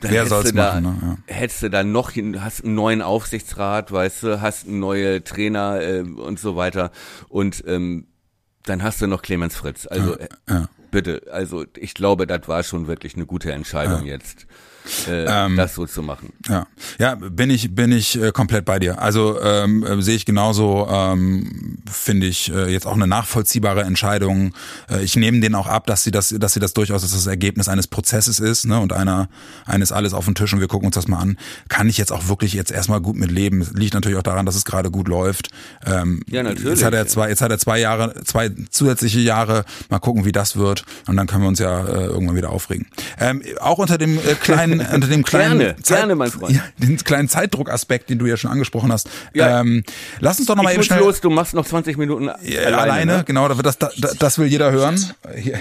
[0.01, 1.17] Dann Wer hättest soll's du da, machen, ne?
[1.25, 6.01] Hättest du dann noch, hast einen neuen Aufsichtsrat, weißt du, hast einen neue Trainer äh,
[6.01, 6.91] und so weiter.
[7.27, 8.07] Und ähm,
[8.63, 9.87] dann hast du noch Clemens Fritz.
[9.87, 10.69] Also äh, ja.
[10.95, 14.47] Bitte, also ich glaube, das war schon wirklich eine gute Entscheidung jetzt,
[15.09, 16.31] äh, Ähm, das so zu machen.
[16.47, 16.67] Ja,
[16.99, 19.01] ja, bin ich bin ich äh, komplett bei dir.
[19.01, 20.87] Also ähm, äh, sehe ich genauso.
[20.89, 24.53] Ähm, Finde ich äh, jetzt auch eine nachvollziehbare Entscheidung.
[24.87, 27.25] Äh, ich nehme denen auch ab, dass sie das, dass sie das durchaus dass das
[27.25, 28.79] Ergebnis eines Prozesses ist, ne?
[28.79, 29.27] Und einer
[29.65, 31.37] eines alles auf den Tisch und wir gucken uns das mal an.
[31.67, 33.67] Kann ich jetzt auch wirklich jetzt erstmal gut mit leben.
[33.73, 35.49] Liegt natürlich auch daran, dass es gerade gut läuft.
[35.85, 36.65] Ähm, Ja, natürlich.
[36.65, 39.65] Jetzt hat er zwei, jetzt hat er zwei Jahre, zwei zusätzliche Jahre.
[39.89, 40.84] Mal gucken, wie das wird.
[41.07, 42.87] Und dann können wir uns ja äh, irgendwann wieder aufregen.
[43.19, 46.55] Ähm, auch unter dem äh, kleinen, unter dem kleinen, Gerne, gerne, mein Freund.
[46.55, 49.09] Ja, den kleinen Zeitdruckaspekt, den du ja schon angesprochen hast.
[49.33, 49.61] Ja.
[49.61, 49.83] Ähm,
[50.19, 52.61] lass uns doch noch mal Ich eben schnell los, du machst noch 20 Minuten ja,
[52.61, 52.77] alleine.
[52.77, 53.23] alleine, ne?
[53.25, 55.03] genau, das, das, das will jeder hören.
[55.35, 55.59] Hier,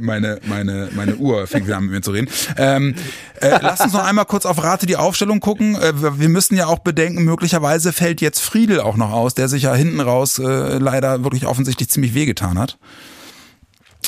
[0.00, 2.28] meine, meine, meine Uhr fängt wieder an mit mir zu reden.
[2.56, 2.94] Ähm,
[3.40, 5.76] äh, lass uns noch einmal kurz auf Rate die Aufstellung gucken.
[5.76, 9.64] Äh, wir müssen ja auch bedenken, möglicherweise fällt jetzt Friedel auch noch aus, der sich
[9.64, 12.78] ja hinten raus äh, leider wirklich offensichtlich ziemlich wehgetan hat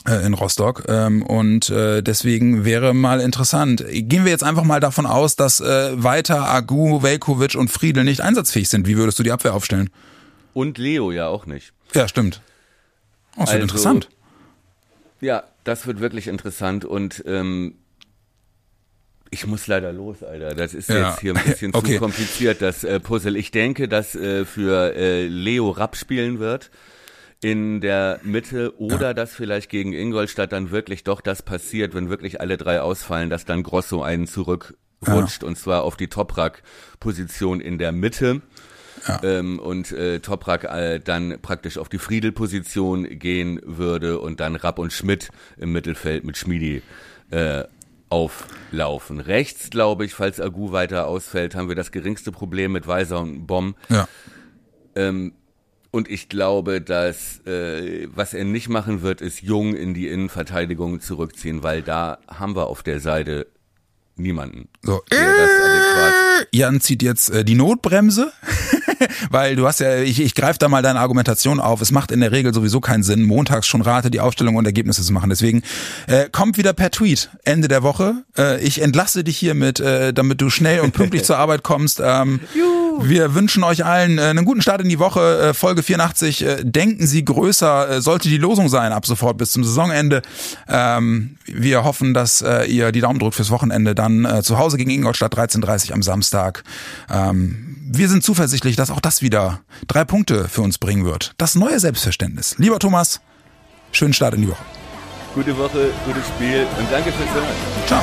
[0.08, 3.84] in Rostock ähm, und äh, deswegen wäre mal interessant.
[3.90, 8.22] Gehen wir jetzt einfach mal davon aus, dass äh, weiter Agu, Velkovic und Friedel nicht
[8.22, 8.86] einsatzfähig sind.
[8.86, 9.90] Wie würdest du die Abwehr aufstellen?
[10.54, 11.72] Und Leo ja auch nicht.
[11.94, 12.40] Ja, stimmt.
[13.36, 14.08] Oh, das wird Also- interessant.
[15.20, 17.74] Ja, das wird wirklich interessant und ähm,
[19.30, 20.54] ich muss leider los, Alter.
[20.54, 21.10] Das ist Ja.
[21.10, 21.94] jetzt hier ein bisschen Okay.
[21.94, 23.36] zu kompliziert, das äh, Puzzle.
[23.36, 26.70] Ich denke, dass äh, für äh, Leo Rapp spielen wird
[27.42, 32.40] in der Mitte oder dass vielleicht gegen Ingolstadt dann wirklich doch das passiert, wenn wirklich
[32.40, 37.92] alle drei ausfallen, dass dann Grosso einen zurückrutscht und zwar auf die Toprak-Position in der
[37.92, 38.42] Mitte.
[39.22, 44.78] Ähm, und äh, Toprak äh, dann praktisch auf die Friedel-Position gehen würde und dann Rapp
[44.78, 46.82] und Schmidt im Mittelfeld mit Schmiedi
[47.30, 47.64] äh,
[48.10, 49.20] auflaufen.
[49.20, 53.46] Rechts, glaube ich, falls Agu weiter ausfällt, haben wir das geringste Problem mit Weiser und
[53.46, 53.76] Bomb.
[53.88, 54.06] Ja.
[54.96, 55.32] Ähm,
[55.90, 61.00] und ich glaube, dass äh, was er nicht machen wird, ist Jung in die Innenverteidigung
[61.00, 63.46] zurückziehen, weil da haben wir auf der Seite
[64.16, 64.68] niemanden.
[64.82, 65.02] So.
[65.10, 68.32] adäquat Jan zieht jetzt äh, die Notbremse,
[69.30, 71.80] weil du hast ja, ich, ich greife da mal deine Argumentation auf.
[71.80, 75.02] Es macht in der Regel sowieso keinen Sinn, montags schon Rate die Aufstellung und Ergebnisse
[75.02, 75.30] zu machen.
[75.30, 75.62] Deswegen
[76.06, 78.24] äh, kommt wieder per Tweet Ende der Woche.
[78.36, 82.00] Äh, ich entlasse dich hiermit, äh, damit du schnell und pünktlich zur Arbeit kommst.
[82.02, 82.40] Ähm,
[83.02, 85.50] wir wünschen euch allen äh, einen guten Start in die Woche.
[85.50, 86.44] Äh, Folge 84.
[86.44, 90.22] Äh, denken Sie größer, sollte die Losung sein ab sofort bis zum Saisonende.
[90.68, 93.94] Ähm, wir hoffen, dass ihr die Daumen drückt fürs Wochenende.
[93.94, 96.62] Dann zu Hause gegen Ingolstadt 13.30 am Samstag.
[97.10, 101.34] Ähm, wir sind zuversichtlich, dass auch das wieder drei Punkte für uns bringen wird.
[101.38, 102.54] Das neue Selbstverständnis.
[102.58, 103.20] Lieber Thomas,
[103.90, 104.62] schönen Start in die Woche.
[105.34, 107.46] Gute Woche, gutes Spiel und danke fürs Hören.
[107.86, 108.02] Ciao.